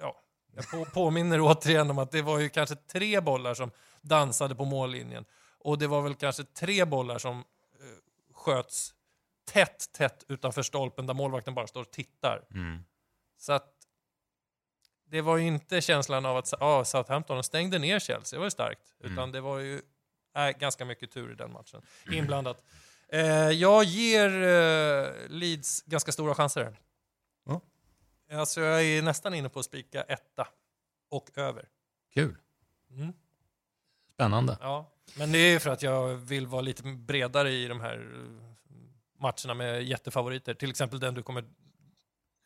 ja, 0.00 0.20
jag 0.54 0.70
på, 0.70 0.84
påminner 0.84 1.40
återigen 1.40 1.90
om 1.90 1.98
att 1.98 2.10
det 2.10 2.22
var 2.22 2.38
ju 2.38 2.48
kanske 2.48 2.76
tre 2.76 3.20
bollar 3.20 3.54
som 3.54 3.70
dansade 4.00 4.54
på 4.54 4.64
mållinjen. 4.64 5.24
Och 5.58 5.78
det 5.78 5.86
var 5.86 6.02
väl 6.02 6.14
kanske 6.14 6.44
tre 6.44 6.84
bollar 6.84 7.18
som 7.18 7.38
eh, 7.38 7.44
sköts 8.34 8.94
tätt, 9.44 9.92
tätt 9.92 10.24
utanför 10.28 10.62
stolpen 10.62 11.06
där 11.06 11.14
målvakten 11.14 11.54
bara 11.54 11.66
står 11.66 11.80
och 11.80 11.90
tittar. 11.90 12.46
Mm. 12.54 12.84
Så 13.38 13.52
att 13.52 13.79
det 15.10 15.20
var 15.20 15.36
ju 15.36 15.46
inte 15.46 15.80
känslan 15.80 16.26
av 16.26 16.36
att 16.36 16.62
ah, 16.62 16.84
Southampton 16.84 17.44
stängde 17.44 17.78
ner 17.78 17.98
Chelsea, 17.98 18.36
det 18.36 18.38
var 18.38 18.46
ju 18.46 18.50
starkt. 18.50 18.94
Mm. 19.00 19.12
Utan 19.12 19.32
det 19.32 19.40
var 19.40 19.58
ju 19.58 19.82
äh, 20.36 20.48
ganska 20.48 20.84
mycket 20.84 21.10
tur 21.10 21.32
i 21.32 21.34
den 21.34 21.52
matchen 21.52 21.82
inblandat. 22.10 22.62
Eh, 23.08 23.50
jag 23.50 23.84
ger 23.84 24.42
eh, 24.42 25.28
Leeds 25.28 25.82
ganska 25.82 26.12
stora 26.12 26.34
chanser. 26.34 26.76
Ja. 27.46 27.60
Alltså 28.32 28.60
jag 28.60 28.82
är 28.82 29.02
nästan 29.02 29.34
inne 29.34 29.48
på 29.48 29.58
att 29.58 29.64
spika 29.64 30.02
etta 30.02 30.48
och 31.10 31.30
över. 31.34 31.68
Kul. 32.14 32.36
Mm. 32.90 33.12
Spännande. 34.14 34.56
Ja. 34.60 34.92
Men 35.16 35.32
det 35.32 35.38
är 35.38 35.58
för 35.58 35.70
att 35.70 35.82
jag 35.82 36.14
vill 36.14 36.46
vara 36.46 36.62
lite 36.62 36.82
bredare 36.82 37.50
i 37.50 37.68
de 37.68 37.80
här 37.80 37.96
eh, 38.14 39.20
matcherna 39.20 39.54
med 39.54 39.84
jättefavoriter. 39.84 40.54
Till 40.54 40.70
exempel 40.70 41.00
den 41.00 41.14
du 41.14 41.22
kommer 41.22 41.44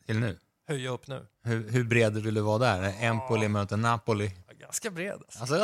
Till 0.05 0.19
nu. 0.19 0.39
Höja 0.67 0.89
upp 0.89 1.07
nu. 1.07 1.27
Hur, 1.43 1.69
hur 1.69 1.83
bred 1.83 2.17
vill 2.17 2.33
du 2.33 2.41
vara 2.41 2.57
där? 2.57 2.93
Empoli 2.99 3.47
möter 3.47 3.77
Napoli. 3.77 4.31
Ganska 4.59 4.89
bred 4.91 5.13
alltså. 5.13 5.39
Alltså, 5.39 5.57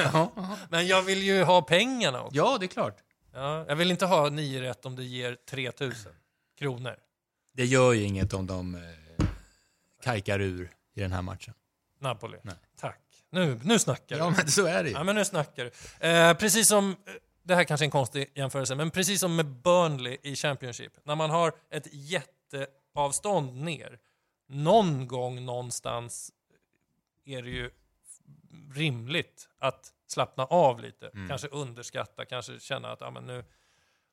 ja. 0.00 0.30
ja. 0.36 0.56
Men 0.70 0.86
jag 0.86 1.02
vill 1.02 1.22
ju 1.22 1.42
ha 1.42 1.62
pengarna 1.62 2.22
också. 2.22 2.36
ja, 2.36 2.56
det 2.60 2.66
är 2.66 2.68
klart. 2.68 2.96
Ja, 3.32 3.64
jag 3.68 3.76
vill 3.76 3.90
inte 3.90 4.06
ha 4.06 4.28
9 4.28 4.62
rätt 4.62 4.86
om 4.86 4.96
det 4.96 5.04
ger 5.04 5.36
3000 5.50 6.12
kronor. 6.58 6.96
Det 7.54 7.64
gör 7.64 7.92
ju 7.92 8.02
inget 8.02 8.32
om 8.34 8.46
de 8.46 8.74
eh, 8.74 8.80
kajkar 10.02 10.40
ur 10.40 10.70
i 10.94 11.00
den 11.00 11.12
här 11.12 11.22
matchen. 11.22 11.54
Napoli. 12.00 12.38
Nej. 12.42 12.54
Tack. 12.80 13.00
Nu, 13.30 13.60
nu 13.64 13.78
snackar 13.78 14.16
Ja, 14.18 14.24
du. 14.24 14.30
men 14.36 14.48
så 14.50 14.66
är 14.66 14.82
det 14.82 14.88
ju. 14.88 14.94
Ja, 14.94 15.04
men 15.04 15.14
nu 15.16 15.24
snackar 15.24 15.64
du. 16.00 16.06
Eh, 16.08 16.34
precis 16.34 16.68
som, 16.68 16.96
det 17.42 17.54
här 17.54 17.64
kanske 17.64 17.84
är 17.84 17.86
en 17.86 17.90
konstig 17.90 18.32
jämförelse, 18.34 18.74
men 18.74 18.90
precis 18.90 19.20
som 19.20 19.36
med 19.36 19.46
Burnley 19.46 20.16
i 20.22 20.36
Championship. 20.36 20.92
När 21.04 21.14
man 21.14 21.30
har 21.30 21.52
ett 21.70 21.86
jätteavstånd 21.92 23.56
ner, 23.56 23.98
någon 24.46 25.08
gång 25.08 25.44
någonstans 25.44 26.32
är 27.24 27.42
det 27.42 27.50
ju 27.50 27.70
rimligt 28.74 29.48
att 29.58 29.92
slappna 30.06 30.44
av 30.44 30.80
lite. 30.80 31.08
Mm. 31.08 31.28
Kanske 31.28 31.48
underskatta, 31.48 32.24
kanske 32.24 32.60
känna 32.60 32.92
att 32.92 33.00
ja, 33.00 33.10
men 33.10 33.26
nu, 33.26 33.44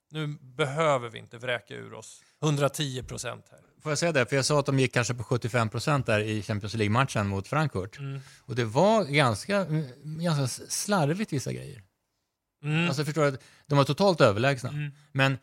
nu 0.09 0.27
behöver 0.41 1.09
vi 1.09 1.19
inte 1.19 1.37
vräka 1.37 1.75
ur 1.75 1.93
oss 1.93 2.23
110 2.43 3.03
procent 3.03 3.45
här. 3.51 3.59
Får 3.81 3.91
jag 3.91 3.99
säga 3.99 4.11
det? 4.11 4.25
För 4.25 4.35
jag 4.35 4.45
sa 4.45 4.59
att 4.59 4.65
de 4.65 4.79
gick 4.79 4.93
kanske 4.93 5.13
på 5.13 5.23
75 5.23 5.69
procent 5.69 6.05
där 6.05 6.19
i 6.19 6.41
Champions 6.41 6.73
League-matchen 6.73 7.27
mot 7.27 7.47
Frankfurt. 7.47 7.99
Och 8.39 8.55
det 8.55 8.65
var 8.65 9.05
ganska, 9.05 9.57
mm, 9.57 9.85
ganska 10.03 10.47
slarvigt 10.69 11.33
vissa 11.33 11.53
grejer. 11.53 11.81
Mm. 12.63 12.87
Alltså 12.87 13.05
förstår 13.05 13.31
du, 13.31 13.37
de 13.65 13.77
var 13.77 13.83
totalt 13.83 14.21
överlägsna. 14.21 14.73
Men 15.11 15.37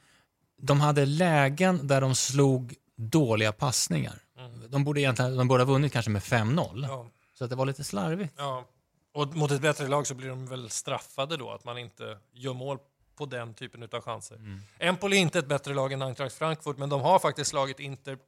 de 0.63 0.81
hade 0.81 1.07
lägen 1.07 1.87
där 1.87 2.01
de 2.01 2.15
slog 2.15 2.75
dåliga 2.97 3.53
passningar. 3.53 4.23
De 4.69 4.85
borde 4.85 5.01
egentligen, 5.01 5.37
de 5.37 5.49
borde 5.49 5.61
ha 5.63 5.73
vunnit 5.73 5.93
kanske 5.93 6.11
med 6.11 6.23
5-0. 6.23 6.87
Ja. 6.89 7.11
Så 7.35 7.45
att 7.45 7.51
det 7.51 7.57
var 7.57 7.67
lite 7.67 7.85
slarvigt. 7.85 8.35
Ja. 8.37 8.65
Och 9.13 9.37
mot 9.37 9.51
ett 9.51 9.61
bättre 9.61 9.89
lag 9.89 10.07
så 10.07 10.15
blir 10.15 10.29
de 10.29 10.47
väl 10.47 10.71
straffade 10.71 11.37
då, 11.37 11.51
att 11.51 11.65
man 11.65 11.79
inte 11.79 12.19
gör 12.33 12.55
mål 12.55 12.79
på 13.17 13.27
den 13.27 13.55
typen 13.55 13.83
av 13.93 14.01
chanser. 14.01 14.41
Empoli 14.79 15.17
är 15.17 15.21
inte 15.21 15.39
ett 15.39 15.47
bättre 15.47 15.75
lag 15.75 15.93
än 15.93 16.03
Eintracht 16.03 16.35
Frankfurt, 16.35 16.79
men 16.79 16.89
de 16.89 17.01
har 17.01 17.19
faktiskt 17.19 17.51
slagit 17.51 17.81
Inter 17.81 18.19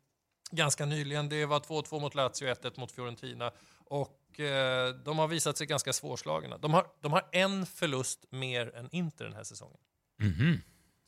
ganska 0.51 0.87
nyligen. 0.87 1.29
Det 1.29 1.47
var 1.47 1.61
2-2 1.61 2.01
mot 2.01 2.15
Lazio, 2.15 2.55
1-1 2.55 2.81
mot 2.81 2.93
Fiorentina. 2.93 3.51
Och 3.85 4.41
eh, 4.41 4.95
de 4.95 5.19
har 5.19 5.29
visat 5.29 5.59
sig 5.59 5.67
ganska 5.67 5.93
svårslagna. 5.93 6.59
De 6.59 6.75
har, 6.75 6.87
de 7.01 7.13
har 7.13 7.23
en 7.33 7.67
förlust 7.67 8.25
mer 8.31 8.77
än 8.77 8.89
Inter 8.93 9.25
den 9.25 9.35
här 9.35 9.45
säsongen. 9.45 9.79
Mhm. 10.19 10.61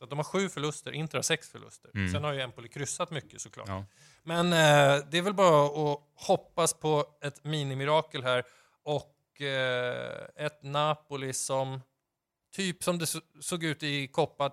Så 0.04 0.06
att 0.06 0.10
de 0.10 0.18
har 0.18 0.24
sju 0.24 0.48
förluster, 0.48 0.92
Inter 0.92 1.18
har 1.18 1.22
sex 1.22 1.48
förluster. 1.48 2.08
Sen 2.12 2.24
har 2.24 2.32
ju 2.32 2.40
Empoli 2.40 2.68
kryssat 2.68 3.10
mycket 3.10 3.40
såklart. 3.40 3.68
Ja. 3.68 3.84
Men 4.22 4.46
eh, 4.46 5.04
det 5.10 5.18
är 5.18 5.22
väl 5.22 5.34
bara 5.34 5.66
att 5.92 5.98
hoppas 6.14 6.74
på 6.74 7.04
ett 7.22 7.44
minimirakel 7.44 8.22
här 8.22 8.44
och 8.82 9.40
eh, 9.40 10.26
ett 10.36 10.62
Napoli 10.62 11.32
som 11.32 11.80
typ 12.54 12.82
som 12.82 12.98
det 12.98 13.06
så- 13.06 13.20
såg 13.40 13.64
ut 13.64 13.82
i 13.82 14.08
Coppa 14.08 14.50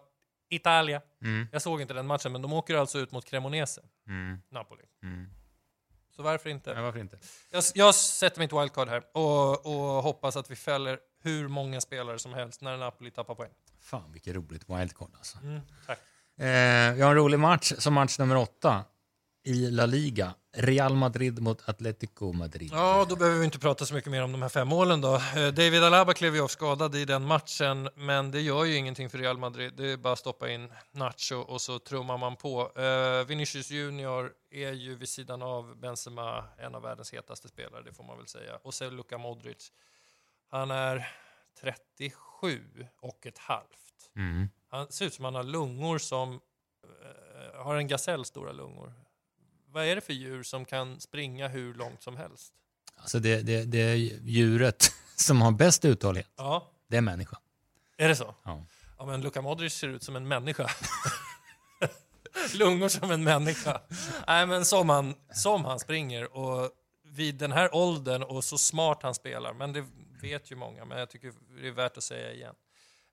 Italia. 0.49 1.01
Mm. 1.21 1.47
Jag 1.51 1.61
såg 1.61 1.81
inte 1.81 1.93
den 1.93 2.07
matchen, 2.07 2.31
men 2.31 2.41
de 2.41 2.53
åker 2.53 2.75
alltså 2.75 2.99
ut 2.99 3.11
mot 3.11 3.25
Cremonese, 3.25 3.81
Mm. 4.07 4.41
Napoli. 4.49 4.83
Mm. 5.03 5.29
Så 6.15 6.23
varför 6.23 6.49
inte? 6.49 6.69
Ja, 6.69 6.81
varför 6.81 6.99
inte? 6.99 7.19
Jag, 7.51 7.63
jag 7.75 7.95
sätter 7.95 8.39
mitt 8.39 8.53
wildcard 8.53 8.87
här 8.89 9.03
och, 9.13 9.65
och 9.65 10.03
hoppas 10.03 10.35
att 10.35 10.51
vi 10.51 10.55
fäller 10.55 10.99
hur 11.21 11.47
många 11.47 11.81
spelare 11.81 12.19
som 12.19 12.33
helst 12.33 12.61
när 12.61 12.77
Napoli 12.77 13.11
tappar 13.11 13.35
poäng. 13.35 13.51
Fan 13.79 14.11
vilket 14.11 14.35
roligt 14.35 14.69
wildcard 14.69 15.09
alltså. 15.17 15.37
Mm, 15.37 15.61
tack. 15.87 15.99
Eh, 16.37 16.93
vi 16.93 17.01
har 17.01 17.09
en 17.09 17.15
rolig 17.15 17.39
match 17.39 17.73
som 17.77 17.93
match 17.93 18.19
nummer 18.19 18.35
åtta 18.35 18.83
i 19.43 19.71
La 19.71 19.85
Liga. 19.85 20.33
Real 20.53 20.95
Madrid 20.95 21.41
mot 21.41 21.69
Atletico 21.69 22.33
Madrid. 22.33 22.69
Ja, 22.73 23.05
då 23.09 23.15
behöver 23.15 23.39
vi 23.39 23.45
inte 23.45 23.59
prata 23.59 23.85
så 23.85 23.93
mycket 23.93 24.11
mer 24.11 24.23
om 24.23 24.31
de 24.31 24.41
här 24.41 24.49
fem 24.49 24.67
målen 24.67 25.01
då. 25.01 25.15
Eh, 25.15 25.47
David 25.47 25.83
Alaba 25.83 26.13
klev 26.13 26.35
ju 26.35 26.41
av 26.41 26.47
skadad 26.47 26.95
i 26.95 27.05
den 27.05 27.25
matchen, 27.25 27.89
men 27.95 28.31
det 28.31 28.41
gör 28.41 28.65
ju 28.65 28.75
ingenting 28.75 29.09
för 29.09 29.17
Real 29.17 29.37
Madrid. 29.37 29.73
Det 29.77 29.91
är 29.91 29.97
bara 29.97 30.13
att 30.13 30.19
stoppa 30.19 30.49
in 30.49 30.71
Nacho 30.91 31.35
och 31.35 31.61
så 31.61 31.79
trummar 31.79 32.17
man 32.17 32.35
på. 32.35 32.71
Uh, 32.79 33.27
Vinicius 33.27 33.71
Junior 33.71 34.31
är 34.51 34.71
ju 34.71 34.95
vid 34.95 35.09
sidan 35.09 35.41
av 35.41 35.79
Benzema 35.79 36.43
en 36.57 36.75
av 36.75 36.81
världens 36.81 37.13
hetaste 37.13 37.47
spelare, 37.47 37.83
det 37.83 37.93
får 37.93 38.03
man 38.03 38.17
väl 38.17 38.27
säga. 38.27 38.55
Och 38.63 38.73
så 38.73 38.89
Luka 38.89 39.17
Modric. 39.17 39.71
Han 40.51 40.71
är 40.71 41.07
37 41.61 42.61
och 43.01 43.25
ett 43.25 43.37
halvt. 43.37 44.11
Mm. 44.15 44.49
Han 44.69 44.91
ser 44.91 45.05
ut 45.05 45.13
som 45.13 45.25
han 45.25 45.35
har 45.35 45.43
lungor 45.43 45.97
som 45.97 46.33
eh, 46.83 47.61
har 47.63 47.75
en 47.75 47.87
gasell 47.87 48.25
stora 48.25 48.51
lungor. 48.51 48.93
Vad 49.67 49.85
är 49.85 49.95
det 49.95 50.01
för 50.01 50.13
djur 50.13 50.43
som 50.43 50.65
kan 50.65 50.99
springa 50.99 51.47
hur 51.47 51.73
långt 51.73 52.03
som 52.03 52.17
helst? 52.17 52.53
Alltså 52.95 53.19
det, 53.19 53.41
det, 53.41 53.65
det 53.65 53.95
djuret 53.95 54.93
som 55.15 55.41
har 55.41 55.51
bäst 55.51 55.85
uthållighet, 55.85 56.31
Ja, 56.37 56.71
det 56.87 56.97
är 56.97 57.01
människan. 57.01 57.39
är 57.97 58.07
det 58.09 58.15
så? 58.15 58.35
Ja. 58.43 58.65
Ja, 58.97 59.05
men 59.05 59.21
Luka 59.21 59.41
Modric 59.41 59.73
ser 59.73 59.87
ut 59.87 60.03
som 60.03 60.15
en 60.15 60.27
människa. 60.27 60.69
Lungor 62.53 62.87
som 62.89 63.11
en 63.11 63.23
människa. 63.23 63.81
Nej, 64.27 64.47
men 64.47 64.65
som 64.65 64.89
han, 64.89 65.15
som 65.33 65.65
han 65.65 65.79
springer 65.79 66.37
och 66.37 66.71
vid 67.11 67.35
den 67.35 67.51
här 67.51 67.75
åldern 67.75 68.23
och 68.23 68.43
så 68.43 68.57
smart 68.57 69.03
han 69.03 69.13
spelar, 69.15 69.53
men 69.53 69.73
det 69.73 69.85
vet 70.21 70.51
ju 70.51 70.55
många, 70.55 70.85
men 70.85 70.99
jag 70.99 71.09
tycker 71.09 71.33
det 71.61 71.67
är 71.67 71.71
värt 71.71 71.97
att 71.97 72.03
säga 72.03 72.33
igen. 72.33 72.55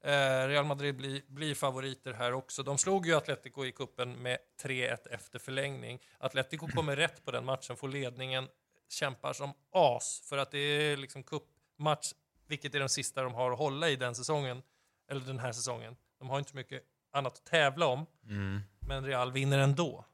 Eh, 0.01 0.49
Real 0.49 0.65
Madrid 0.65 0.97
blir, 0.97 1.23
blir 1.27 1.55
favoriter 1.55 2.13
här 2.13 2.33
också. 2.33 2.63
De 2.63 2.79
slog 2.79 3.07
ju 3.07 3.15
Atletico 3.17 3.65
i 3.65 3.73
kuppen 3.73 4.13
med 4.13 4.39
3-1 4.63 5.09
efter 5.11 5.39
förlängning. 5.39 5.99
Atletico 6.19 6.69
kommer 6.69 6.97
rätt 6.97 7.25
på 7.25 7.31
den 7.31 7.45
matchen, 7.45 7.77
får 7.77 7.89
ledningen, 7.89 8.49
kämpar 8.89 9.33
som 9.33 9.53
as 9.73 10.23
för 10.29 10.39
att 10.39 10.51
det 10.51 10.59
är 10.59 10.97
liksom 10.97 11.23
cupmatch, 11.23 12.13
vilket 12.47 12.75
är 12.75 12.79
den 12.79 12.89
sista 12.89 13.23
de 13.23 13.35
har 13.35 13.51
att 13.53 13.59
hålla 13.59 13.89
i 13.89 13.97
den 13.97 14.15
säsongen, 14.15 14.63
eller 15.11 15.21
den 15.21 15.39
här 15.39 15.53
säsongen. 15.53 15.97
De 16.19 16.31
har 16.31 16.39
inte 16.39 16.57
mycket 16.57 16.83
annat 17.13 17.33
att 17.33 17.45
tävla 17.45 17.87
om, 17.87 18.07
Mm. 18.25 18.61
men 18.81 19.05
Real 19.07 19.33
vinner 19.33 19.59
ändå. 19.59 20.05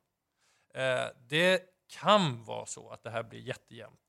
Eh, 0.75 1.07
det 1.29 1.63
kan 1.89 2.45
vara 2.45 2.67
så 2.67 2.91
att 2.91 3.03
det 3.03 3.11
här 3.11 3.23
blir 3.23 3.41
jättejämnt. 3.41 4.01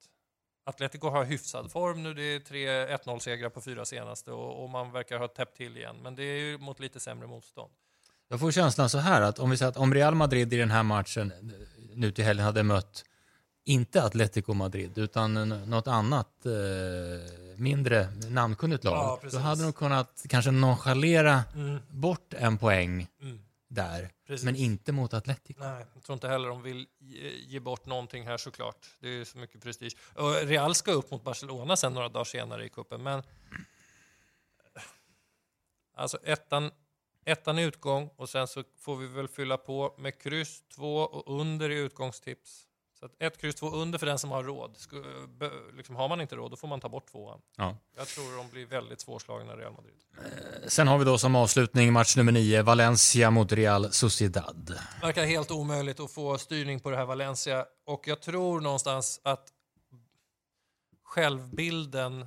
Atletico 0.65 1.09
har 1.09 1.23
hyfsad 1.25 1.71
form 1.71 2.03
nu, 2.03 2.13
det 2.13 2.21
är 2.23 2.39
tre 2.39 2.67
1-0-segrar 2.97 3.49
på 3.49 3.61
fyra 3.61 3.85
senaste 3.85 4.31
och, 4.31 4.63
och 4.63 4.69
man 4.69 4.91
verkar 4.91 5.19
ha 5.19 5.27
täppt 5.27 5.57
till 5.57 5.77
igen, 5.77 5.95
men 6.03 6.15
det 6.15 6.23
är 6.23 6.37
ju 6.39 6.57
mot 6.57 6.79
lite 6.79 6.99
sämre 6.99 7.27
motstånd. 7.27 7.71
Jag 8.27 8.39
får 8.39 8.51
känslan 8.51 8.89
så 8.89 8.97
här 8.97 9.21
att 9.21 9.39
om 9.39 9.49
vi 9.49 9.57
säger 9.57 9.69
att 9.69 9.77
om 9.77 9.93
Real 9.93 10.15
Madrid 10.15 10.53
i 10.53 10.57
den 10.57 10.71
här 10.71 10.83
matchen 10.83 11.33
nu 11.93 12.11
till 12.11 12.23
helgen 12.25 12.45
hade 12.45 12.63
mött 12.63 13.03
inte 13.65 14.03
Atletico 14.03 14.53
Madrid 14.53 14.97
utan 14.97 15.49
något 15.49 15.87
annat 15.87 16.45
eh, 16.45 16.51
mindre 17.57 18.07
namnkunnigt 18.29 18.83
lag. 18.83 19.19
Ja, 19.23 19.29
då 19.31 19.37
hade 19.37 19.63
de 19.63 19.73
kunnat 19.73 20.25
kanske 20.29 20.51
nonchalera 20.51 21.43
Mm. 21.55 21.79
bort 21.89 22.33
en 22.33 22.57
poäng 22.57 23.07
Mm. 23.21 23.39
Där. 23.75 24.11
Precis. 24.27 24.45
Men 24.45 24.55
inte 24.55 24.91
mot 24.91 25.13
Atletico. 25.13 25.59
Nej, 25.59 25.85
jag 25.93 26.03
tror 26.03 26.13
inte 26.13 26.27
heller 26.27 26.49
de 26.49 26.61
vill 26.61 26.87
ge, 27.47 27.59
bort 27.59 27.85
någonting 27.85 28.27
här 28.27 28.37
såklart. 28.37 28.87
Det 28.99 29.09
är 29.09 29.23
så 29.23 29.37
mycket 29.37 29.61
prestige. 29.61 29.97
Och 30.15 30.33
Real 30.33 30.75
ska 30.75 30.91
upp 30.91 31.11
mot 31.11 31.23
Barcelona 31.23 31.75
sen 31.75 31.93
några 31.93 32.09
dagar 32.09 32.23
senare 32.23 32.65
i 32.65 32.69
kuppen, 32.69 33.03
men 33.03 33.23
alltså 35.93 36.17
ettan, 36.23 36.71
ettan 37.25 37.59
i 37.59 37.63
utgång 37.63 38.09
och 38.15 38.29
sen 38.29 38.47
så 38.47 38.63
får 38.77 38.97
vi 38.97 39.07
väl 39.07 39.27
fylla 39.27 39.57
på 39.57 39.95
med 39.97 40.21
kryss 40.21 40.63
2 40.69 40.97
och 40.97 41.39
under 41.39 41.69
i 41.69 41.75
utgångstips. 41.75 42.67
Så 42.99 43.05
att 43.05 43.11
ett 43.19 43.37
kryss 43.37 43.55
2 43.55 43.69
under 43.69 43.99
för 43.99 44.05
den 44.05 44.19
som 44.19 44.31
har 44.31 44.43
råd. 44.43 44.77
Liksom, 45.77 45.95
har 45.95 46.09
man 46.09 46.21
inte 46.21 46.35
råd, 46.35 46.51
då 46.51 46.55
får 46.55 46.67
man 46.67 46.79
ta 46.79 46.89
bort 46.89 47.11
tvåan. 47.11 47.41
Ja. 47.57 47.77
Jag 47.97 48.07
tror 48.07 48.37
de 48.37 48.49
blir 48.49 48.65
väldigt 48.65 49.01
svårslagna, 49.01 49.55
Real 49.55 49.73
Madrid. 49.73 49.93
Sen 50.67 50.87
har 50.87 50.97
vi 50.97 51.05
då 51.05 51.17
som 51.17 51.35
avslutning 51.35 51.93
match 51.93 52.15
nummer 52.15 52.31
nio, 52.31 52.61
Valencia 52.61 53.31
mot 53.31 53.51
Real 53.51 53.93
Sociedad. 53.93 54.79
verkar 55.01 55.25
helt 55.25 55.51
omöjligt 55.51 55.99
att 55.99 56.11
få 56.11 56.37
styrning 56.37 56.79
på 56.79 56.89
det 56.89 56.97
här 56.97 57.05
Valencia 57.05 57.65
och 57.85 58.07
jag 58.07 58.21
tror 58.21 58.61
någonstans 58.61 59.21
att 59.23 59.47
självbilden 61.03 62.25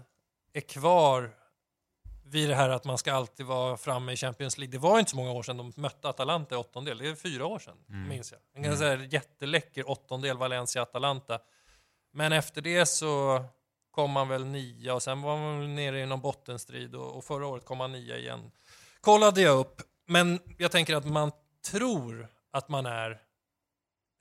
är 0.52 0.60
kvar 0.60 1.34
vid 2.30 2.48
det 2.48 2.54
här 2.54 2.68
att 2.68 2.84
man 2.84 2.98
ska 2.98 3.12
alltid 3.12 3.46
vara 3.46 3.76
framme 3.76 4.12
i 4.12 4.16
Champions 4.16 4.58
League. 4.58 4.72
Det 4.72 4.78
var 4.78 4.98
inte 4.98 5.10
så 5.10 5.16
många 5.16 5.32
år 5.32 5.42
sedan 5.42 5.56
de 5.56 5.72
mötte 5.76 6.08
Atalanta 6.08 6.54
i 6.54 6.58
åttondel. 6.58 6.98
Det 6.98 7.08
är 7.08 7.14
fyra 7.14 7.46
år 7.46 7.58
sedan, 7.58 8.06
minns 8.08 8.32
jag. 8.32 8.40
En 8.54 8.62
ganska 8.62 8.92
mm. 8.92 9.08
jätteläcker 9.08 9.90
åttondel 9.90 10.36
Valencia-Atalanta. 10.38 11.38
Men 12.12 12.32
efter 12.32 12.62
det 12.62 12.86
så 12.86 13.44
kom 13.90 14.10
man 14.10 14.28
väl 14.28 14.44
nia 14.44 14.94
och 14.94 15.02
sen 15.02 15.22
var 15.22 15.36
man 15.36 15.74
nere 15.74 16.00
i 16.00 16.06
någon 16.06 16.20
bottenstrid 16.20 16.94
och, 16.94 17.16
och 17.16 17.24
förra 17.24 17.46
året 17.46 17.64
kom 17.64 17.78
man 17.78 17.92
nia 17.92 18.18
igen. 18.18 18.50
Kollade 19.00 19.40
jag 19.40 19.58
upp, 19.58 19.82
men 20.06 20.38
jag 20.58 20.70
tänker 20.70 20.96
att 20.96 21.06
man 21.06 21.32
tror 21.70 22.28
att 22.52 22.68
man 22.68 22.86
är, 22.86 23.18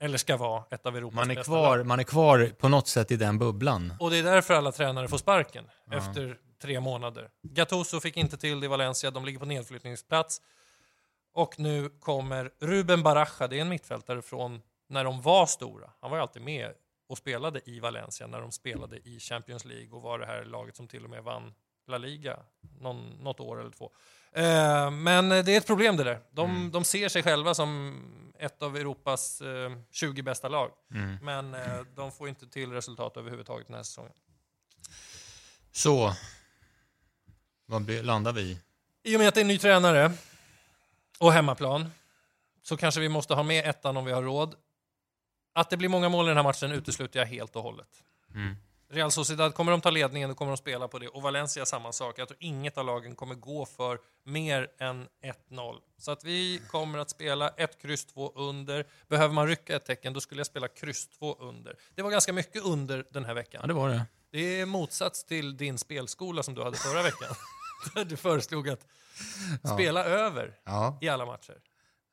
eller 0.00 0.18
ska 0.18 0.36
vara, 0.36 0.64
ett 0.70 0.86
av 0.86 0.96
Europas 0.96 1.14
Man 1.14 1.30
är, 1.30 1.34
bästa 1.34 1.50
kvar, 1.50 1.76
lag. 1.76 1.86
man 1.86 2.00
är 2.00 2.04
kvar 2.04 2.52
på 2.58 2.68
något 2.68 2.88
sätt 2.88 3.10
i 3.10 3.16
den 3.16 3.38
bubblan. 3.38 3.94
Och 4.00 4.10
det 4.10 4.18
är 4.18 4.22
därför 4.22 4.54
alla 4.54 4.72
tränare 4.72 5.08
får 5.08 5.18
sparken 5.18 5.64
Ja. 5.90 5.96
efter 5.96 6.38
tre 6.58 6.80
månader. 6.80 7.30
Gattuso 7.42 8.00
fick 8.00 8.16
inte 8.16 8.36
till 8.36 8.60
det 8.60 8.64
i 8.64 8.68
Valencia, 8.68 9.10
de 9.10 9.24
ligger 9.24 9.38
på 9.38 9.44
nedflyttningsplats. 9.46 10.40
Och 11.32 11.58
nu 11.58 11.88
kommer 12.00 12.52
Ruben 12.60 13.02
Baraja, 13.02 13.48
det 13.48 13.56
är 13.56 13.60
en 13.60 13.68
mittfältare 13.68 14.22
från 14.22 14.62
när 14.88 15.04
de 15.04 15.22
var 15.22 15.46
stora. 15.46 15.90
Han 16.00 16.10
var 16.10 16.18
ju 16.18 16.22
alltid 16.22 16.42
med 16.42 16.74
och 17.08 17.18
spelade 17.18 17.60
i 17.64 17.80
Valencia 17.80 18.26
när 18.26 18.40
de 18.40 18.52
spelade 18.52 18.96
i 18.96 19.20
Champions 19.20 19.64
League 19.64 19.90
och 19.90 20.02
var 20.02 20.18
det 20.18 20.26
här 20.26 20.44
laget 20.44 20.76
som 20.76 20.88
till 20.88 21.04
och 21.04 21.10
med 21.10 21.22
vann 21.24 21.54
La 21.86 21.98
Liga 21.98 22.38
någon, 22.80 23.08
något 23.10 23.40
år 23.40 23.60
eller 23.60 23.70
två. 23.70 23.92
Eh, 24.32 24.90
men 24.90 25.28
det 25.28 25.48
är 25.52 25.56
ett 25.58 25.66
problem 25.66 25.96
det 25.96 26.04
där. 26.04 26.20
De, 26.30 26.50
Mm. 26.50 26.70
de 26.70 26.84
ser 26.84 27.08
sig 27.08 27.22
själva 27.22 27.54
som 27.54 28.00
ett 28.38 28.62
av 28.62 28.76
Europas 28.76 29.40
eh, 29.40 29.72
20 29.90 30.22
bästa 30.22 30.48
lag. 30.48 30.70
Mm. 30.94 31.16
Men 31.22 31.54
eh, 31.54 31.80
de 31.96 32.12
får 32.12 32.28
inte 32.28 32.48
till 32.48 32.72
resultat 32.72 33.16
överhuvudtaget 33.16 33.66
den 33.66 33.76
här 33.76 33.82
säsongen. 33.82 34.12
Så, 35.72 36.12
vad 37.68 37.82
blir- 37.82 38.02
landar 38.02 38.32
vi 38.32 38.40
i? 38.40 38.58
I 39.02 39.16
och 39.16 39.20
med 39.20 39.28
att 39.28 39.34
det 39.34 39.40
är 39.40 39.42
en 39.42 39.48
ny 39.48 39.58
tränare 39.58 40.12
och 41.18 41.32
hemmaplan 41.32 41.90
så 42.62 42.76
kanske 42.76 43.00
vi 43.00 43.08
måste 43.08 43.34
ha 43.34 43.42
med 43.42 43.66
ettan 43.68 43.96
om 43.96 44.04
vi 44.04 44.12
har 44.12 44.22
råd. 44.22 44.54
Att 45.52 45.70
det 45.70 45.76
blir 45.76 45.88
många 45.88 46.08
mål 46.08 46.26
i 46.26 46.28
den 46.28 46.36
här 46.36 46.44
matchen 46.44 46.72
utesluter 46.72 47.18
jag 47.18 47.26
helt 47.26 47.56
och 47.56 47.62
hållet. 47.62 47.88
Mm. 48.34 48.56
Real 48.90 49.10
Sociedad, 49.12 49.54
kommer 49.54 49.72
de 49.72 49.80
ta 49.80 49.90
ledningen, 49.90 50.28
då 50.28 50.34
kommer 50.34 50.50
de 50.52 50.56
spela 50.56 50.88
på 50.88 50.98
det. 50.98 51.08
Och 51.08 51.22
Valencia 51.22 51.66
samma 51.66 51.92
sak. 51.92 52.18
Jag 52.18 52.28
tror 52.28 52.38
inget 52.40 52.78
av 52.78 52.86
lagen 52.86 53.14
kommer 53.14 53.34
gå 53.34 53.66
för 53.66 53.98
mer 54.24 54.68
än 54.78 55.08
1-0. 55.50 55.76
Så 55.98 56.10
att 56.10 56.24
vi 56.24 56.60
kommer 56.70 56.98
att 56.98 57.10
spela 57.10 57.48
ett 57.48 57.82
kryss 57.82 58.06
2 58.06 58.32
under. 58.36 58.86
Behöver 59.08 59.34
man 59.34 59.46
rycka 59.48 59.76
ett 59.76 59.84
tecken, 59.84 60.12
då 60.12 60.20
skulle 60.20 60.40
jag 60.40 60.46
spela 60.46 60.68
kryss 60.68 61.08
2 61.08 61.36
under. 61.40 61.76
Det 61.94 62.02
var 62.02 62.10
ganska 62.10 62.32
mycket 62.32 62.62
under 62.64 63.04
den 63.10 63.24
här 63.24 63.34
veckan. 63.34 63.60
Ja, 63.62 63.66
det 63.68 63.74
var 63.74 63.88
det. 63.88 64.06
Det 64.30 64.60
är 64.60 64.66
motsats 64.66 65.24
till 65.24 65.56
din 65.56 65.78
spelskola 65.78 66.42
som 66.42 66.54
du 66.54 66.62
hade 66.62 66.76
förra 66.76 67.02
veckan. 67.02 67.28
Där 67.94 68.04
du 68.10 68.16
föreslog 68.16 68.68
att 68.68 68.86
spela 69.74 70.04
över 70.04 70.58
Ja. 70.64 70.98
i 71.00 71.08
alla 71.08 71.26
matcher. 71.26 71.56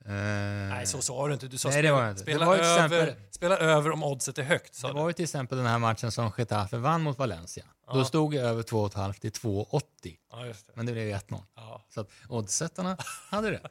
Eh, 0.05 0.11
Nej, 0.13 0.85
så 0.87 1.01
sa 1.01 1.27
du 1.27 1.33
inte. 1.33 1.47
Du 1.47 1.57
sa 1.57 1.69
Nej, 1.69 1.81
det 1.81 1.87
spela, 1.87 2.09
inte. 2.09 2.21
spela, 2.21 2.39
Det 2.39 2.45
var 2.45 2.55
över, 2.57 2.85
exempel- 2.85 3.15
spela 3.31 3.57
över 3.57 3.91
om 3.91 4.03
oddset 4.03 4.37
är 4.37 4.43
högt. 4.43 4.75
Sa 4.75 4.87
Det 4.87 4.93
du. 4.93 4.99
var 4.99 5.07
ju 5.09 5.13
till 5.13 5.23
exempel 5.23 5.57
den 5.57 5.67
här 5.67 5.79
matchen 5.79 6.11
som 6.11 6.31
Getafe 6.37 6.77
vann 6.77 7.01
mot 7.01 7.17
Valencia. 7.17 7.65
Då 7.93 8.05
stod 8.05 8.33
jag 8.33 8.45
över 8.45 8.63
2,5 8.63 9.13
till 9.19 9.31
2,80. 9.31 10.17
Ja, 10.31 10.45
just 10.45 10.67
det. 10.67 10.73
Men 10.75 10.85
det 10.85 10.91
blev 10.91 11.07
1-0. 11.07 11.43
Ja. 11.55 11.85
Så 11.89 12.01
att 12.01 12.09
oddsättarna 12.29 12.97
hade 13.29 13.51
det. 13.51 13.69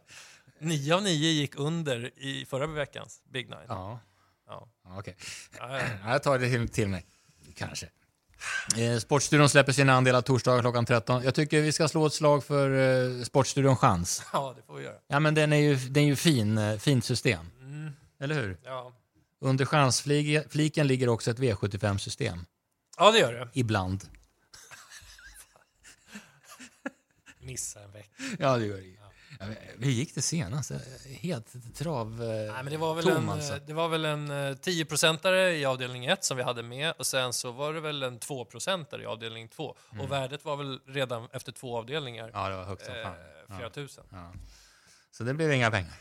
Nio 0.59 0.95
av 0.95 1.03
nio 1.03 1.31
gick 1.31 1.55
under 1.59 2.19
i 2.19 2.47
förra 2.47 2.67
veckans 2.67 3.23
Big 3.33 3.49
Nine. 3.51 3.59
Ja, 3.69 3.99
Ja. 4.47 4.69
ja 4.85 4.99
okej. 4.99 5.17
Ja, 5.59 5.79
ja. 5.79 5.85
Ja, 6.05 6.11
Jag 6.13 6.23
tar 6.23 6.39
det 6.39 6.51
till, 6.51 6.69
till 6.69 6.89
mig. 6.89 7.07
Kanske. 7.57 7.89
Eh, 8.77 8.99
Sportstudion 8.99 9.49
släpper 9.49 9.73
sina 9.73 9.93
andelar 9.93 10.23
torsdagar 10.23 10.61
klockan 10.61 10.87
13. 10.87 11.25
Jag 11.25 11.35
tycker 11.35 11.61
vi 11.61 11.73
ska 11.73 11.89
slå 11.89 12.07
ett 12.07 12.13
slag 12.13 12.45
för 12.45 12.71
eh, 13.19 13.23
Sportstudion 13.23 13.77
Chans. 13.77 14.23
ja, 14.33 14.55
det 14.57 14.63
får 14.63 14.75
vi 14.75 14.85
göra. 14.85 14.97
Ja, 15.09 15.21
men 15.21 15.35
den 15.35 15.53
är 15.53 15.57
ju, 15.57 15.77
den 15.77 16.03
är 16.03 16.07
ju 16.07 16.17
fin, 16.17 16.59
eh, 16.59 16.79
fint 16.79 17.05
system. 17.05 17.51
Mm. 17.61 17.93
Eller 18.21 18.35
hur? 18.35 18.59
Ja. 18.65 18.93
Under 19.41 19.65
chansfliken 19.65 20.87
ligger 20.87 21.09
också 21.09 21.31
ett 21.31 21.39
V75-system. 21.39 22.47
ja, 22.99 23.11
det 23.11 23.19
gör 23.19 23.33
det. 23.33 23.49
Ibland. 23.53 24.05
Missa 27.41 27.81
en 27.81 27.93
vecka. 27.93 28.09
Ja, 28.39 28.57
det 28.57 28.67
gör 28.67 28.77
det. 28.77 29.04
Hur 29.79 29.91
gick 29.91 30.15
det 30.15 30.23
senast? 30.23 30.71
Eh, 30.71 30.79
Helt 31.21 31.75
trav... 31.77 32.23
eh, 32.23 32.29
Nej, 32.29 32.63
men 32.63 32.67
det 32.73 32.77
var 32.77 32.95
väl 32.95 33.05
tom, 33.05 33.17
en, 33.17 33.29
alltså. 33.29 33.59
det 33.67 33.73
var 33.73 33.89
väl 33.89 34.05
en 34.05 34.31
eh, 34.31 34.35
10-procentare 34.35 35.53
i 35.53 35.65
avdelning 35.65 36.07
1 36.07 36.25
som 36.25 36.37
vi 36.37 36.43
hade 36.43 36.63
med 36.63 36.93
och 36.99 37.07
sen 37.07 37.33
så 37.33 37.53
var 37.53 37.73
det 37.73 37.81
väl 37.81 38.03
en 38.03 38.19
2-procentare 38.19 39.03
i 39.03 39.07
avdelning 39.07 39.49
2. 39.49 39.77
Och 40.01 40.11
värdet 40.13 40.45
var 40.45 40.57
väl 40.57 40.81
redan 40.87 41.29
efter 41.33 41.53
två 41.53 41.79
avdelningar 41.79 42.25
Mm. 42.29 42.41
Ja, 42.41 42.49
det 42.49 42.57
var 42.57 42.65
högt 42.65 42.85
som 42.85 42.95
eh, 42.95 43.03
fan. 43.03 43.15
flera 43.47 43.63
Ja. 43.63 43.71
tusen. 43.71 44.05
Ja. 44.11 44.33
Så 45.11 45.25
det 45.25 45.35
blev 45.35 45.53
inga 45.53 45.71
pengar. 45.71 45.93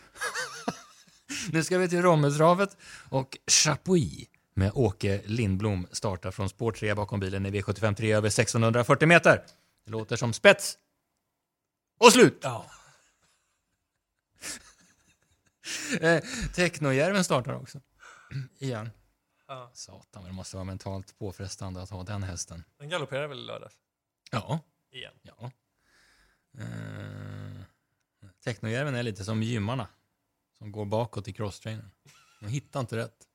nu 1.51 1.63
ska 1.63 1.77
vi 1.77 1.89
till 1.89 2.01
Rommetravet 2.01 2.77
och 3.09 3.37
Chapuis 3.47 4.27
med 4.55 4.71
Åke 4.75 5.21
Lindblom 5.25 5.87
startar 5.91 6.31
från 6.31 6.49
spår 6.49 6.71
3 6.71 6.93
bakom 6.93 7.19
bilen 7.19 7.45
i 7.45 7.51
V75 7.51 7.95
3 7.95 8.13
över 8.13 8.29
640 8.29 9.07
meter. 9.07 9.43
Det 9.85 9.91
låter 9.91 10.15
som 10.15 10.33
spets. 10.33 10.77
Och 11.99 12.11
slut! 12.11 12.39
Ja. 12.41 12.65
Eh, 16.01 16.23
Technojärven 16.55 17.23
startar 17.23 17.53
också. 17.53 17.81
Igen. 18.59 18.89
ja. 19.47 19.71
Satan, 19.73 20.23
det 20.23 20.31
måste 20.31 20.55
vara 20.55 20.63
mentalt 20.63 21.17
påfrestande 21.19 21.81
att 21.81 21.89
ha 21.89 22.03
den 22.03 22.23
hästen. 22.23 22.63
Den 22.77 22.89
galopperar 22.89 23.27
väl 23.27 23.39
i 23.39 23.43
lördags? 23.45 23.75
Ja, 24.31 24.59
Igen. 24.91 25.13
ja. 25.21 25.51
Eh, 26.59 27.61
Technojärven 28.43 28.95
är 28.95 29.03
lite 29.03 29.23
som 29.23 29.43
gymmarna 29.43 29.87
som 30.57 30.71
går 30.71 30.85
bakåt 30.85 31.27
i 31.27 31.33
crosstrainern. 31.33 31.91
De 32.39 32.47
hittar 32.47 32.79
inte 32.79 32.97
rätt. 32.97 33.27